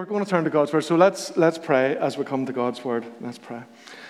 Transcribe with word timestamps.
we're 0.00 0.06
going 0.06 0.24
to 0.24 0.30
turn 0.30 0.44
to 0.44 0.48
God's 0.50 0.72
Word. 0.72 0.80
So 0.80 0.96
let's, 0.96 1.36
let's 1.36 1.58
pray 1.58 1.94
as 1.94 2.16
we 2.16 2.24
come 2.24 2.46
to 2.46 2.54
God's 2.54 2.82
Word. 2.82 3.04
Let's 3.20 3.36
pray. 3.36 3.60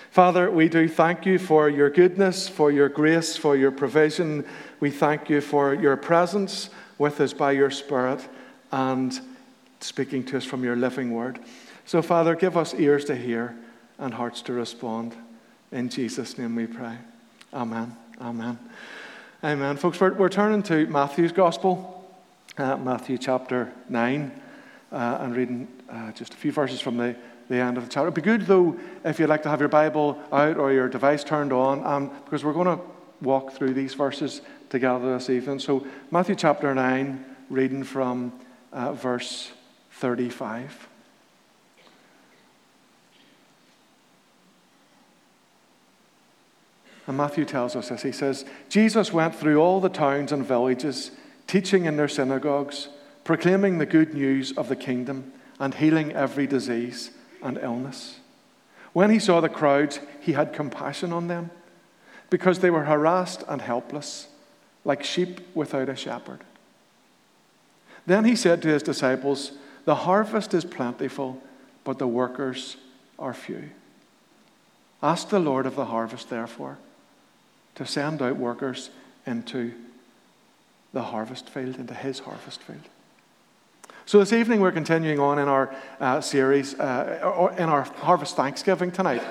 Father, 0.09 0.49
we 0.49 0.69
do 0.69 0.87
thank 0.87 1.25
you 1.25 1.37
for 1.37 1.67
your 1.67 1.89
goodness, 1.89 2.47
for 2.47 2.71
your 2.71 2.87
grace, 2.87 3.35
for 3.35 3.57
your 3.57 3.71
provision. 3.71 4.45
We 4.79 4.89
thank 4.89 5.29
you 5.29 5.41
for 5.41 5.73
your 5.73 5.97
presence 5.97 6.69
with 6.97 7.19
us 7.19 7.33
by 7.33 7.51
your 7.51 7.69
Spirit 7.69 8.25
and 8.71 9.19
speaking 9.81 10.23
to 10.27 10.37
us 10.37 10.45
from 10.45 10.63
your 10.63 10.77
living 10.77 11.11
Word. 11.11 11.39
So, 11.85 12.01
Father, 12.01 12.35
give 12.35 12.55
us 12.55 12.73
ears 12.73 13.03
to 13.05 13.15
hear 13.17 13.53
and 13.99 14.13
hearts 14.13 14.41
to 14.43 14.53
respond. 14.53 15.13
In 15.73 15.89
Jesus' 15.89 16.37
name 16.37 16.55
we 16.55 16.67
pray. 16.67 16.95
Amen. 17.53 17.97
Amen. 18.21 18.57
Amen. 19.43 19.75
Folks, 19.75 19.99
we're, 19.99 20.13
we're 20.13 20.29
turning 20.29 20.63
to 20.63 20.87
Matthew's 20.87 21.33
Gospel, 21.33 22.09
uh, 22.57 22.77
Matthew 22.77 23.17
chapter 23.17 23.73
9, 23.89 24.31
uh, 24.93 25.17
and 25.21 25.35
reading 25.35 25.67
uh, 25.91 26.11
just 26.13 26.33
a 26.33 26.37
few 26.37 26.51
verses 26.51 26.79
from 26.79 26.97
the, 26.97 27.15
the 27.49 27.57
end 27.57 27.77
of 27.77 27.83
the 27.83 27.89
chapter. 27.89 28.07
It'd 28.07 28.13
be 28.13 28.21
good, 28.21 28.43
though, 28.43 28.79
if 29.03 29.19
you'd 29.19 29.29
like 29.29 29.43
to 29.43 29.49
have 29.49 29.59
your 29.59 29.69
Bible 29.69 30.17
out 30.31 30.57
or 30.57 30.71
your 30.71 30.87
device 30.87 31.23
turned 31.23 31.51
on, 31.51 31.85
um, 31.85 32.11
because 32.23 32.43
we're 32.43 32.53
going 32.53 32.77
to 32.77 32.83
walk 33.21 33.53
through 33.53 33.73
these 33.73 33.93
verses 33.93 34.41
together 34.69 35.13
this 35.17 35.29
evening. 35.29 35.59
So, 35.59 35.85
Matthew 36.09 36.35
chapter 36.35 36.73
9, 36.73 37.25
reading 37.49 37.83
from 37.83 38.33
uh, 38.71 38.93
verse 38.93 39.51
35. 39.91 40.87
And 47.07 47.17
Matthew 47.17 47.45
tells 47.45 47.75
us 47.75 47.89
this. 47.89 48.03
He 48.03 48.11
says, 48.11 48.45
Jesus 48.69 49.11
went 49.11 49.35
through 49.35 49.59
all 49.59 49.81
the 49.81 49.89
towns 49.89 50.31
and 50.31 50.45
villages, 50.45 51.11
teaching 51.47 51.85
in 51.85 51.97
their 51.97 52.07
synagogues, 52.07 52.87
proclaiming 53.23 53.77
the 53.77 53.85
good 53.85 54.13
news 54.13 54.53
of 54.53 54.69
the 54.69 54.75
kingdom, 54.75 55.33
and 55.61 55.75
healing 55.75 56.11
every 56.11 56.47
disease 56.47 57.11
and 57.43 57.57
illness. 57.59 58.19
When 58.93 59.11
he 59.11 59.19
saw 59.19 59.39
the 59.39 59.47
crowds, 59.47 59.99
he 60.19 60.33
had 60.33 60.53
compassion 60.53 61.13
on 61.13 61.27
them, 61.27 61.51
because 62.31 62.59
they 62.59 62.71
were 62.71 62.85
harassed 62.85 63.43
and 63.47 63.61
helpless, 63.61 64.27
like 64.83 65.03
sheep 65.03 65.39
without 65.53 65.87
a 65.87 65.95
shepherd. 65.95 66.39
Then 68.07 68.25
he 68.25 68.35
said 68.35 68.63
to 68.63 68.69
his 68.69 68.81
disciples, 68.81 69.51
The 69.85 69.95
harvest 69.95 70.55
is 70.55 70.65
plentiful, 70.65 71.39
but 71.83 71.99
the 71.99 72.07
workers 72.07 72.77
are 73.19 73.33
few. 73.33 73.69
Ask 75.03 75.29
the 75.29 75.39
Lord 75.39 75.67
of 75.67 75.75
the 75.75 75.85
harvest, 75.85 76.29
therefore 76.29 76.79
to 77.75 77.85
send 77.85 78.21
out 78.21 78.35
workers 78.35 78.89
into 79.25 79.73
the 80.93 81.03
harvest 81.03 81.49
field, 81.49 81.77
into 81.77 81.93
his 81.93 82.19
harvest 82.19 82.61
field. 82.63 82.89
So, 84.11 84.19
this 84.19 84.33
evening 84.33 84.59
we're 84.59 84.73
continuing 84.73 85.19
on 85.19 85.39
in 85.39 85.47
our 85.47 85.73
uh, 86.01 86.19
series, 86.19 86.77
uh, 86.77 87.55
in 87.57 87.69
our 87.69 87.83
Harvest 87.83 88.35
Thanksgiving 88.35 88.91
tonight. 88.91 89.23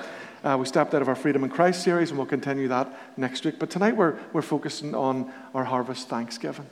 Uh, 0.43 0.57
we 0.59 0.65
stepped 0.65 0.95
out 0.95 1.03
of 1.03 1.07
our 1.07 1.13
Freedom 1.13 1.43
in 1.43 1.51
Christ 1.51 1.83
series 1.83 2.09
and 2.09 2.17
we'll 2.17 2.25
continue 2.25 2.67
that 2.69 2.91
next 3.15 3.45
week. 3.45 3.59
But 3.59 3.69
tonight 3.69 3.95
we're, 3.95 4.17
we're 4.33 4.41
focusing 4.41 4.95
on 4.95 5.31
our 5.53 5.65
Harvest 5.65 6.09
Thanksgiving. 6.09 6.65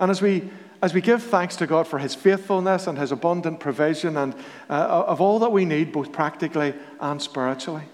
And 0.00 0.10
as 0.10 0.20
we, 0.20 0.50
as 0.82 0.94
we 0.94 1.00
give 1.00 1.22
thanks 1.22 1.54
to 1.58 1.66
God 1.68 1.86
for 1.86 2.00
his 2.00 2.16
faithfulness 2.16 2.88
and 2.88 2.98
his 2.98 3.12
abundant 3.12 3.60
provision 3.60 4.16
and 4.16 4.34
uh, 4.68 5.04
of 5.06 5.20
all 5.20 5.38
that 5.38 5.52
we 5.52 5.64
need, 5.64 5.92
both 5.92 6.10
practically 6.10 6.74
and 6.98 7.22
spiritually, 7.22 7.84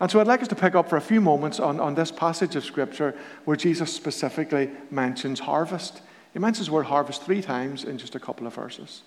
and 0.00 0.10
so 0.10 0.20
I'd 0.20 0.26
like 0.26 0.42
us 0.42 0.48
to 0.48 0.54
pick 0.54 0.74
up 0.74 0.90
for 0.90 0.98
a 0.98 1.00
few 1.00 1.22
moments 1.22 1.60
on, 1.60 1.80
on 1.80 1.94
this 1.94 2.12
passage 2.12 2.56
of 2.56 2.64
Scripture 2.66 3.14
where 3.46 3.56
Jesus 3.56 3.90
specifically 3.90 4.70
mentions 4.90 5.40
harvest. 5.40 6.02
He 6.34 6.38
mentions 6.38 6.66
the 6.66 6.74
word 6.74 6.86
harvest 6.86 7.22
three 7.22 7.40
times 7.40 7.84
in 7.84 7.96
just 7.96 8.14
a 8.14 8.20
couple 8.20 8.46
of 8.46 8.54
verses. 8.54 9.02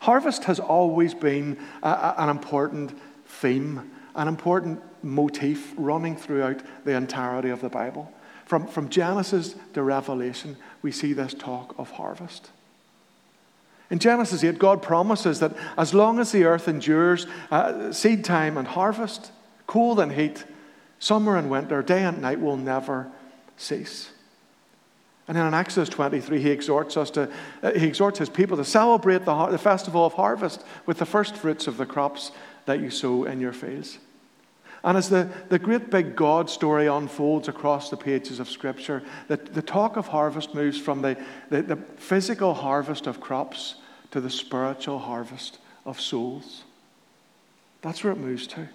Harvest 0.00 0.44
has 0.44 0.58
always 0.58 1.12
been 1.12 1.58
a, 1.82 1.88
a, 1.88 2.14
an 2.16 2.30
important 2.30 2.98
theme, 3.26 3.90
an 4.14 4.26
important 4.26 4.80
motif 5.02 5.74
running 5.76 6.16
throughout 6.16 6.62
the 6.86 6.92
entirety 6.92 7.50
of 7.50 7.60
the 7.60 7.68
Bible. 7.68 8.10
From, 8.46 8.66
from 8.66 8.88
Genesis 8.88 9.54
to 9.74 9.82
Revelation, 9.82 10.56
we 10.80 10.90
see 10.90 11.12
this 11.12 11.34
talk 11.34 11.74
of 11.76 11.90
harvest. 11.90 12.50
In 13.90 13.98
Genesis 13.98 14.42
8, 14.42 14.58
God 14.58 14.82
promises 14.82 15.40
that 15.40 15.54
as 15.76 15.92
long 15.92 16.18
as 16.18 16.32
the 16.32 16.44
earth 16.44 16.68
endures 16.68 17.26
uh, 17.50 17.92
seed 17.92 18.24
time 18.24 18.56
and 18.56 18.66
harvest, 18.66 19.32
Cold 19.70 20.00
and 20.00 20.10
heat, 20.10 20.44
summer 20.98 21.36
and 21.36 21.48
winter, 21.48 21.80
day 21.80 22.02
and 22.02 22.20
night 22.20 22.40
will 22.40 22.56
never 22.56 23.06
cease. 23.56 24.10
And 25.30 25.38
then 25.38 25.46
in 25.46 25.54
Exodus 25.54 25.88
23, 25.90 26.42
he 26.42 26.50
exhorts 26.50 26.96
us 26.96 27.08
to, 27.12 27.30
uh, 27.62 27.70
he 27.70 27.86
exhorts 27.86 28.18
his 28.18 28.28
people 28.28 28.56
to 28.56 28.64
celebrate 28.64 29.24
the, 29.24 29.46
the 29.46 29.58
festival 29.58 30.04
of 30.04 30.14
harvest 30.14 30.64
with 30.86 30.98
the 30.98 31.06
first 31.06 31.36
fruits 31.36 31.68
of 31.68 31.76
the 31.76 31.86
crops 31.86 32.32
that 32.66 32.80
you 32.80 32.90
sow 32.90 33.22
in 33.22 33.40
your 33.40 33.52
fields. 33.52 33.98
And 34.82 34.98
as 34.98 35.08
the, 35.08 35.30
the 35.48 35.60
great 35.60 35.88
big 35.88 36.16
God 36.16 36.50
story 36.50 36.88
unfolds 36.88 37.46
across 37.46 37.90
the 37.90 37.96
pages 37.96 38.40
of 38.40 38.50
Scripture, 38.50 39.04
the, 39.28 39.36
the 39.36 39.62
talk 39.62 39.96
of 39.96 40.08
harvest 40.08 40.52
moves 40.52 40.80
from 40.80 41.00
the, 41.00 41.16
the, 41.48 41.62
the 41.62 41.76
physical 41.96 42.52
harvest 42.52 43.06
of 43.06 43.20
crops 43.20 43.76
to 44.10 44.20
the 44.20 44.30
spiritual 44.30 44.98
harvest 44.98 45.58
of 45.86 46.00
souls. 46.00 46.64
That's 47.82 48.02
where 48.02 48.14
it 48.14 48.18
moves 48.18 48.48
to. 48.48 48.68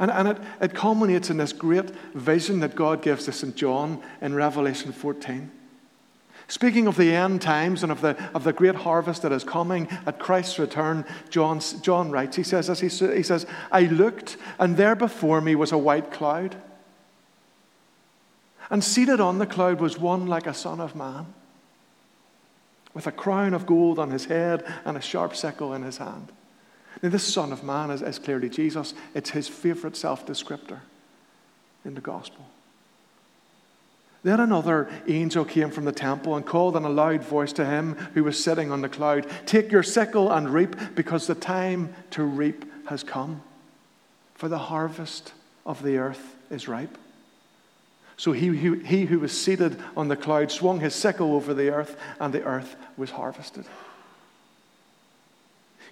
And, 0.00 0.10
and 0.10 0.26
it, 0.26 0.38
it 0.60 0.74
culminates 0.74 1.30
in 1.30 1.36
this 1.36 1.52
great 1.52 1.90
vision 2.14 2.58
that 2.60 2.74
God 2.74 3.00
gives 3.00 3.26
to 3.26 3.32
St. 3.32 3.54
John 3.54 4.02
in 4.20 4.34
Revelation 4.34 4.90
14. 4.90 5.52
Speaking 6.48 6.86
of 6.86 6.96
the 6.96 7.14
end 7.14 7.42
times 7.42 7.82
and 7.82 7.92
of 7.92 8.00
the, 8.00 8.16
of 8.34 8.42
the 8.42 8.54
great 8.54 8.74
harvest 8.74 9.20
that 9.22 9.32
is 9.32 9.44
coming 9.44 9.86
at 10.06 10.18
Christ's 10.18 10.58
return, 10.58 11.04
John, 11.28 11.60
John 11.82 12.10
writes, 12.10 12.36
he 12.36 12.42
says, 12.42 12.70
as 12.70 12.80
he, 12.80 12.88
he 12.88 13.22
says, 13.22 13.46
I 13.70 13.82
looked, 13.82 14.38
and 14.58 14.76
there 14.76 14.96
before 14.96 15.42
me 15.42 15.54
was 15.54 15.72
a 15.72 15.78
white 15.78 16.10
cloud. 16.10 16.56
And 18.70 18.82
seated 18.82 19.20
on 19.20 19.38
the 19.38 19.46
cloud 19.46 19.80
was 19.80 19.98
one 19.98 20.26
like 20.26 20.46
a 20.46 20.54
son 20.54 20.80
of 20.80 20.96
man, 20.96 21.26
with 22.94 23.06
a 23.06 23.12
crown 23.12 23.52
of 23.52 23.66
gold 23.66 23.98
on 23.98 24.10
his 24.10 24.24
head 24.24 24.64
and 24.86 24.96
a 24.96 25.02
sharp 25.02 25.36
sickle 25.36 25.74
in 25.74 25.82
his 25.82 25.98
hand. 25.98 26.32
Now, 27.02 27.10
this 27.10 27.32
Son 27.32 27.52
of 27.52 27.62
Man 27.62 27.90
is, 27.90 28.02
is 28.02 28.18
clearly 28.18 28.48
Jesus. 28.48 28.94
It's 29.14 29.30
his 29.30 29.46
favorite 29.46 29.96
self 29.96 30.26
descriptor 30.26 30.80
in 31.84 31.94
the 31.94 32.00
gospel. 32.00 32.44
Then 34.24 34.40
another 34.40 34.88
angel 35.06 35.44
came 35.44 35.70
from 35.70 35.84
the 35.84 35.92
temple 35.92 36.36
and 36.36 36.44
called 36.44 36.76
in 36.76 36.84
a 36.84 36.88
loud 36.88 37.22
voice 37.22 37.52
to 37.54 37.64
him 37.64 37.94
who 38.14 38.24
was 38.24 38.42
sitting 38.42 38.72
on 38.72 38.80
the 38.80 38.88
cloud 38.88 39.26
Take 39.46 39.70
your 39.70 39.82
sickle 39.82 40.32
and 40.32 40.52
reap, 40.52 40.76
because 40.94 41.26
the 41.26 41.34
time 41.34 41.94
to 42.10 42.24
reap 42.24 42.64
has 42.88 43.04
come, 43.04 43.42
for 44.34 44.48
the 44.48 44.58
harvest 44.58 45.32
of 45.64 45.82
the 45.82 45.98
earth 45.98 46.34
is 46.50 46.66
ripe. 46.66 46.98
So 48.16 48.32
he, 48.32 48.56
he, 48.56 48.80
he 48.80 49.04
who 49.04 49.20
was 49.20 49.40
seated 49.40 49.80
on 49.96 50.08
the 50.08 50.16
cloud 50.16 50.50
swung 50.50 50.80
his 50.80 50.94
sickle 50.94 51.34
over 51.34 51.54
the 51.54 51.70
earth, 51.70 51.96
and 52.18 52.34
the 52.34 52.42
earth 52.42 52.74
was 52.96 53.10
harvested. 53.10 53.64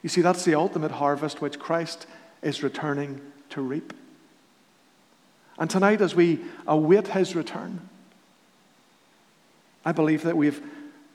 You 0.03 0.09
see, 0.09 0.23
that's 0.23 0.45
the 0.45 0.57
ultimate 0.57 0.91
harvest 0.91 1.41
which 1.41 1.61
Christ 1.61 2.07
is 2.43 2.65
returning 2.65 3.21
to 3.51 3.61
reap. 3.61 3.93
And 5.59 5.71
tonight, 5.71 6.01
as 6.01 6.15
we 6.15 6.41
await 6.67 7.09
his 7.09 7.37
return, 7.37 7.89
I 9.87 9.93
believe 9.93 10.25
that 10.25 10.37
we've 10.37 10.61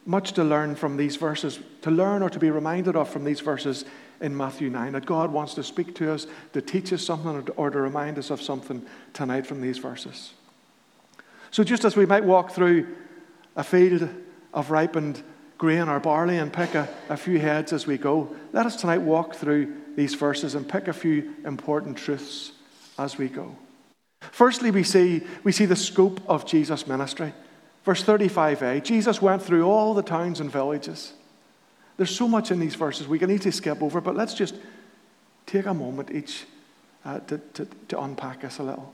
much 0.05 0.31
to 0.31 0.43
learn 0.43 0.75
from 0.75 0.97
these 0.97 1.17
verses, 1.17 1.59
to 1.83 1.91
learn 1.91 2.23
or 2.23 2.29
to 2.31 2.39
be 2.39 2.49
reminded 2.49 2.95
of 2.95 3.07
from 3.07 3.23
these 3.23 3.41
verses 3.41 3.85
in 4.19 4.35
Matthew 4.35 4.71
9. 4.71 4.93
That 4.93 5.05
God 5.05 5.31
wants 5.31 5.53
to 5.55 5.63
speak 5.63 5.93
to 5.95 6.11
us, 6.11 6.25
to 6.53 6.61
teach 6.61 6.91
us 6.91 7.03
something, 7.03 7.47
or 7.55 7.69
to 7.69 7.79
remind 7.79 8.17
us 8.17 8.31
of 8.31 8.41
something 8.41 8.83
tonight 9.13 9.45
from 9.45 9.61
these 9.61 9.77
verses. 9.77 10.33
So, 11.51 11.63
just 11.63 11.85
as 11.85 11.95
we 11.95 12.07
might 12.07 12.23
walk 12.23 12.51
through 12.51 12.87
a 13.55 13.63
field 13.63 14.09
of 14.53 14.71
ripened 14.71 15.21
grain 15.57 15.87
or 15.89 15.99
barley 15.99 16.39
and 16.39 16.51
pick 16.51 16.73
a, 16.73 16.89
a 17.09 17.15
few 17.15 17.39
heads 17.39 17.71
as 17.71 17.85
we 17.85 17.95
go. 17.95 18.35
Let 18.51 18.65
us 18.65 18.75
tonight 18.75 18.97
walk 18.97 19.35
through 19.35 19.71
these 19.95 20.15
verses 20.15 20.55
and 20.55 20.67
pick 20.67 20.87
a 20.87 20.93
few 20.93 21.35
important 21.45 21.97
truths 21.97 22.53
as 22.97 23.17
we 23.17 23.27
go. 23.27 23.55
Firstly, 24.21 24.71
we 24.71 24.83
see, 24.83 25.21
we 25.43 25.51
see 25.51 25.65
the 25.65 25.75
scope 25.75 26.19
of 26.27 26.47
Jesus' 26.47 26.87
ministry. 26.87 27.33
Verse 27.83 28.03
35a 28.03 28.83
Jesus 28.83 29.21
went 29.21 29.41
through 29.41 29.65
all 29.65 29.93
the 29.93 30.03
towns 30.03 30.39
and 30.39 30.51
villages. 30.51 31.13
There's 31.97 32.15
so 32.15 32.27
much 32.27 32.51
in 32.51 32.59
these 32.59 32.75
verses 32.75 33.07
we 33.07 33.19
can 33.19 33.29
easily 33.29 33.51
skip 33.51 33.81
over, 33.81 34.01
but 34.01 34.15
let's 34.15 34.33
just 34.33 34.55
take 35.45 35.65
a 35.65 35.73
moment 35.73 36.11
each 36.11 36.45
uh, 37.05 37.19
to, 37.21 37.37
to, 37.53 37.67
to 37.89 38.01
unpack 38.01 38.43
us 38.43 38.59
a 38.59 38.63
little. 38.63 38.93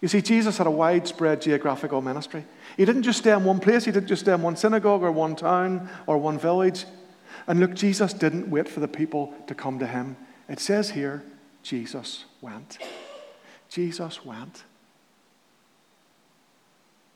You 0.00 0.08
see, 0.08 0.20
Jesus 0.20 0.58
had 0.58 0.66
a 0.66 0.70
widespread 0.70 1.40
geographical 1.40 2.02
ministry. 2.02 2.44
He 2.76 2.84
didn't 2.84 3.04
just 3.04 3.20
stay 3.20 3.32
in 3.32 3.44
one 3.44 3.60
place, 3.60 3.84
he 3.84 3.92
didn't 3.92 4.08
just 4.08 4.22
stay 4.22 4.34
in 4.34 4.42
one 4.42 4.56
synagogue 4.56 5.02
or 5.02 5.10
one 5.10 5.34
town 5.34 5.88
or 6.06 6.18
one 6.18 6.38
village. 6.38 6.84
And 7.46 7.60
look, 7.60 7.74
Jesus 7.74 8.12
didn't 8.12 8.50
wait 8.50 8.68
for 8.68 8.80
the 8.80 8.88
people 8.88 9.34
to 9.46 9.54
come 9.54 9.78
to 9.78 9.86
him. 9.86 10.16
It 10.48 10.60
says 10.60 10.90
here, 10.90 11.22
Jesus 11.62 12.24
went. 12.40 12.78
Jesus 13.68 14.24
went. 14.24 14.64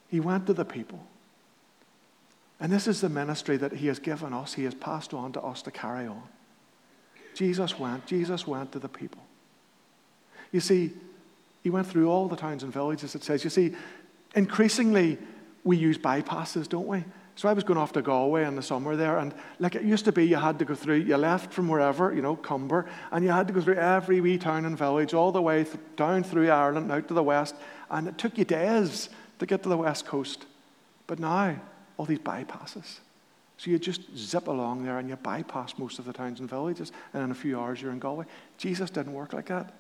He 0.08 0.20
went 0.20 0.46
to 0.46 0.54
the 0.54 0.64
people. 0.64 1.00
And 2.60 2.72
this 2.72 2.88
is 2.88 3.00
the 3.00 3.08
ministry 3.08 3.56
that 3.58 3.72
he 3.72 3.86
has 3.86 3.98
given 3.98 4.32
us, 4.32 4.54
he 4.54 4.64
has 4.64 4.74
passed 4.74 5.14
on 5.14 5.32
to 5.32 5.40
us 5.42 5.62
to 5.62 5.70
carry 5.70 6.06
on. 6.06 6.22
Jesus 7.34 7.78
went. 7.78 8.06
Jesus 8.06 8.46
went 8.46 8.72
to 8.72 8.78
the 8.78 8.88
people. 8.88 9.22
You 10.50 10.60
see, 10.60 10.90
he 11.62 11.70
went 11.70 11.86
through 11.86 12.10
all 12.10 12.26
the 12.26 12.36
towns 12.36 12.62
and 12.62 12.72
villages, 12.72 13.14
it 13.14 13.22
says. 13.22 13.44
You 13.44 13.50
see, 13.50 13.74
increasingly 14.34 15.18
we 15.62 15.76
use 15.76 15.98
bypasses, 15.98 16.68
don't 16.68 16.86
we? 16.86 17.04
So 17.36 17.48
I 17.48 17.52
was 17.52 17.62
going 17.62 17.78
off 17.78 17.92
to 17.92 18.02
Galway 18.02 18.44
in 18.44 18.56
the 18.56 18.62
summer 18.62 18.96
there, 18.96 19.18
and 19.18 19.32
like 19.60 19.76
it 19.76 19.84
used 19.84 20.04
to 20.06 20.12
be, 20.12 20.26
you 20.26 20.34
had 20.34 20.58
to 20.58 20.64
go 20.64 20.74
through, 20.74 20.96
you 20.96 21.16
left 21.16 21.52
from 21.52 21.68
wherever, 21.68 22.12
you 22.12 22.20
know, 22.20 22.34
Comber, 22.34 22.86
and 23.12 23.24
you 23.24 23.30
had 23.30 23.46
to 23.46 23.52
go 23.52 23.60
through 23.60 23.76
every 23.76 24.20
wee 24.20 24.38
town 24.38 24.64
and 24.64 24.76
village, 24.76 25.14
all 25.14 25.30
the 25.30 25.40
way 25.40 25.62
th- 25.62 25.76
down 25.94 26.24
through 26.24 26.50
Ireland, 26.50 26.90
out 26.90 27.06
to 27.06 27.14
the 27.14 27.22
west, 27.22 27.54
and 27.92 28.08
it 28.08 28.18
took 28.18 28.36
you 28.36 28.44
days 28.44 29.08
to 29.38 29.46
get 29.46 29.62
to 29.62 29.68
the 29.68 29.76
west 29.76 30.06
coast. 30.06 30.46
But 31.06 31.18
now, 31.18 31.56
all 31.96 32.06
these 32.06 32.18
bypasses. 32.18 32.98
So 33.56 33.70
you 33.72 33.78
just 33.78 34.16
zip 34.16 34.46
along 34.46 34.84
there 34.84 34.98
and 34.98 35.08
you 35.08 35.16
bypass 35.16 35.78
most 35.78 35.98
of 35.98 36.04
the 36.04 36.12
towns 36.12 36.38
and 36.40 36.48
villages, 36.48 36.92
and 37.12 37.24
in 37.24 37.30
a 37.30 37.34
few 37.34 37.58
hours 37.58 37.82
you're 37.82 37.90
in 37.90 37.98
Galway. 37.98 38.24
Jesus 38.56 38.88
didn't 38.88 39.12
work 39.12 39.32
like 39.32 39.46
that. 39.46 39.74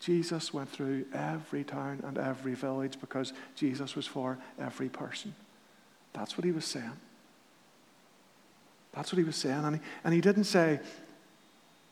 Jesus 0.00 0.52
went 0.52 0.68
through 0.68 1.06
every 1.14 1.64
town 1.64 2.02
and 2.06 2.18
every 2.18 2.54
village 2.54 2.98
because 3.00 3.32
Jesus 3.54 3.96
was 3.96 4.06
for 4.06 4.38
every 4.58 4.88
person. 4.88 5.34
That's 6.12 6.36
what 6.36 6.44
he 6.44 6.52
was 6.52 6.64
saying. 6.64 6.92
That's 8.92 9.12
what 9.12 9.18
he 9.18 9.24
was 9.24 9.36
saying. 9.36 9.64
And 9.64 9.76
he, 9.76 9.82
and 10.04 10.14
he 10.14 10.20
didn't 10.20 10.44
say, 10.44 10.80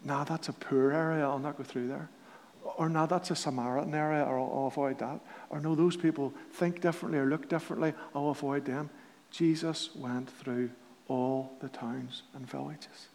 nah, 0.05 0.25
that's 0.25 0.49
a 0.49 0.53
poor 0.53 0.91
area, 0.93 1.25
I'll 1.25 1.39
not 1.39 1.57
go 1.57 1.65
through 1.65 1.89
there. 1.89 2.09
Or 2.77 2.89
nah, 2.89 3.07
that's 3.07 3.31
a 3.31 3.37
Samaritan 3.37 3.95
area, 3.95 4.25
or 4.25 4.39
I'll, 4.39 4.53
I'll 4.55 4.67
avoid 4.67 4.99
that. 4.99 5.21
Or 5.51 5.61
no, 5.61 5.75
those 5.75 5.97
people 5.97 6.33
think 6.53 6.81
differently 6.81 7.19
or 7.19 7.27
look 7.27 7.49
differently, 7.49 7.95
I'll 8.15 8.31
avoid 8.31 8.65
them. 8.65 8.91
Jesus 9.31 9.91
went 9.95 10.31
through 10.31 10.71
all 11.09 11.53
the 11.61 11.69
towns 11.69 12.23
and 12.35 12.49
villages 12.49 13.09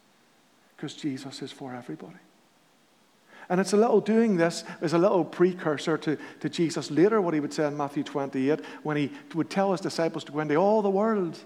because 0.75 0.95
Jesus 0.95 1.41
is 1.41 1.51
for 1.51 1.73
everybody. 1.73 2.17
And 3.49 3.59
it's 3.59 3.73
a 3.73 3.77
little 3.77 3.99
doing 3.99 4.37
this 4.37 4.63
is 4.81 4.93
a 4.93 4.97
little 4.97 5.25
precursor 5.25 5.97
to, 5.97 6.17
to 6.39 6.49
Jesus 6.49 6.89
later, 6.89 7.21
what 7.21 7.33
he 7.33 7.39
would 7.39 7.53
say 7.53 7.67
in 7.67 7.75
Matthew 7.75 8.03
28, 8.03 8.61
when 8.83 8.97
he 8.97 9.11
would 9.33 9.49
tell 9.49 9.71
his 9.71 9.81
disciples 9.81 10.23
to 10.25 10.31
go 10.31 10.39
into 10.39 10.55
all 10.55 10.81
the 10.81 10.89
world, 10.89 11.37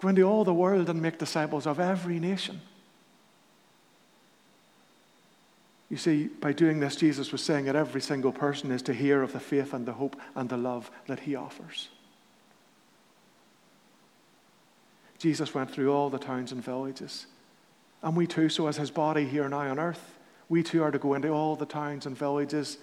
go 0.00 0.08
into 0.08 0.22
all 0.22 0.44
the 0.44 0.54
world 0.54 0.88
and 0.88 1.00
make 1.00 1.18
disciples 1.18 1.66
of 1.66 1.78
every 1.78 2.18
nation. 2.18 2.60
You 5.88 5.96
see, 5.96 6.26
by 6.26 6.52
doing 6.52 6.80
this, 6.80 6.96
Jesus 6.96 7.30
was 7.30 7.42
saying 7.42 7.66
that 7.66 7.76
every 7.76 8.00
single 8.00 8.32
person 8.32 8.72
is 8.72 8.82
to 8.82 8.94
hear 8.94 9.22
of 9.22 9.32
the 9.32 9.40
faith 9.40 9.72
and 9.72 9.86
the 9.86 9.92
hope 9.92 10.16
and 10.34 10.48
the 10.48 10.56
love 10.56 10.90
that 11.06 11.20
he 11.20 11.36
offers. 11.36 11.88
Jesus 15.18 15.54
went 15.54 15.70
through 15.70 15.92
all 15.92 16.10
the 16.10 16.18
towns 16.18 16.52
and 16.52 16.62
villages. 16.62 17.26
And 18.02 18.16
we 18.16 18.26
too, 18.26 18.48
so 18.48 18.66
as 18.66 18.76
his 18.76 18.90
body 18.90 19.26
here 19.26 19.48
now 19.48 19.60
on 19.60 19.78
earth, 19.78 20.14
we 20.48 20.62
too 20.62 20.82
are 20.82 20.90
to 20.90 20.98
go 20.98 21.14
into 21.14 21.28
all 21.28 21.56
the 21.56 21.66
towns 21.66 22.06
and 22.06 22.16
villages, 22.16 22.78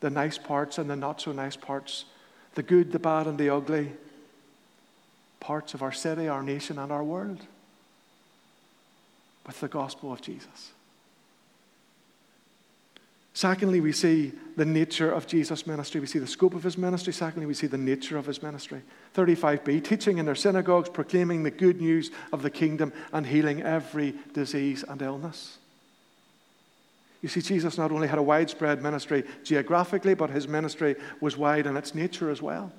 the 0.00 0.10
nice 0.10 0.36
parts 0.36 0.78
and 0.78 0.90
the 0.90 0.96
not 0.96 1.20
so 1.20 1.32
nice 1.32 1.56
parts, 1.56 2.04
the 2.54 2.62
good, 2.62 2.92
the 2.92 2.98
bad, 2.98 3.26
and 3.26 3.38
the 3.38 3.50
ugly 3.50 3.92
parts 5.40 5.74
of 5.74 5.82
our 5.82 5.92
city, 5.92 6.28
our 6.28 6.42
nation, 6.42 6.78
and 6.78 6.92
our 6.92 7.02
world 7.02 7.40
with 9.46 9.60
the 9.60 9.68
gospel 9.68 10.12
of 10.12 10.20
Jesus. 10.20 10.72
Secondly, 13.34 13.80
we 13.80 13.92
see 13.92 14.32
the 14.56 14.64
nature 14.64 15.10
of 15.10 15.26
Jesus' 15.26 15.66
ministry. 15.66 16.00
We 16.00 16.06
see 16.06 16.18
the 16.18 16.26
scope 16.26 16.54
of 16.54 16.62
his 16.62 16.76
ministry. 16.76 17.14
Secondly, 17.14 17.46
we 17.46 17.54
see 17.54 17.66
the 17.66 17.78
nature 17.78 18.18
of 18.18 18.26
his 18.26 18.42
ministry. 18.42 18.82
35b, 19.14 19.82
teaching 19.82 20.18
in 20.18 20.26
their 20.26 20.34
synagogues, 20.34 20.90
proclaiming 20.90 21.42
the 21.42 21.50
good 21.50 21.80
news 21.80 22.10
of 22.32 22.42
the 22.42 22.50
kingdom, 22.50 22.92
and 23.12 23.26
healing 23.26 23.62
every 23.62 24.14
disease 24.34 24.84
and 24.86 25.00
illness. 25.00 25.58
You 27.22 27.28
see, 27.28 27.40
Jesus 27.40 27.78
not 27.78 27.92
only 27.92 28.08
had 28.08 28.18
a 28.18 28.22
widespread 28.22 28.82
ministry 28.82 29.24
geographically, 29.44 30.14
but 30.14 30.28
his 30.28 30.48
ministry 30.48 30.96
was 31.20 31.36
wide 31.36 31.66
in 31.66 31.76
its 31.76 31.94
nature 31.94 32.30
as 32.30 32.42
well. 32.42 32.72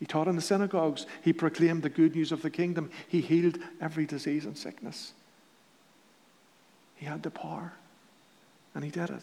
He 0.00 0.06
taught 0.06 0.26
in 0.26 0.34
the 0.34 0.42
synagogues, 0.42 1.06
he 1.22 1.32
proclaimed 1.32 1.82
the 1.82 1.88
good 1.88 2.16
news 2.16 2.32
of 2.32 2.42
the 2.42 2.50
kingdom, 2.50 2.90
he 3.06 3.20
healed 3.20 3.58
every 3.80 4.06
disease 4.06 4.46
and 4.46 4.58
sickness. 4.58 5.12
He 6.96 7.06
had 7.06 7.22
the 7.22 7.30
power, 7.30 7.74
and 8.74 8.84
he 8.84 8.90
did 8.90 9.10
it. 9.10 9.22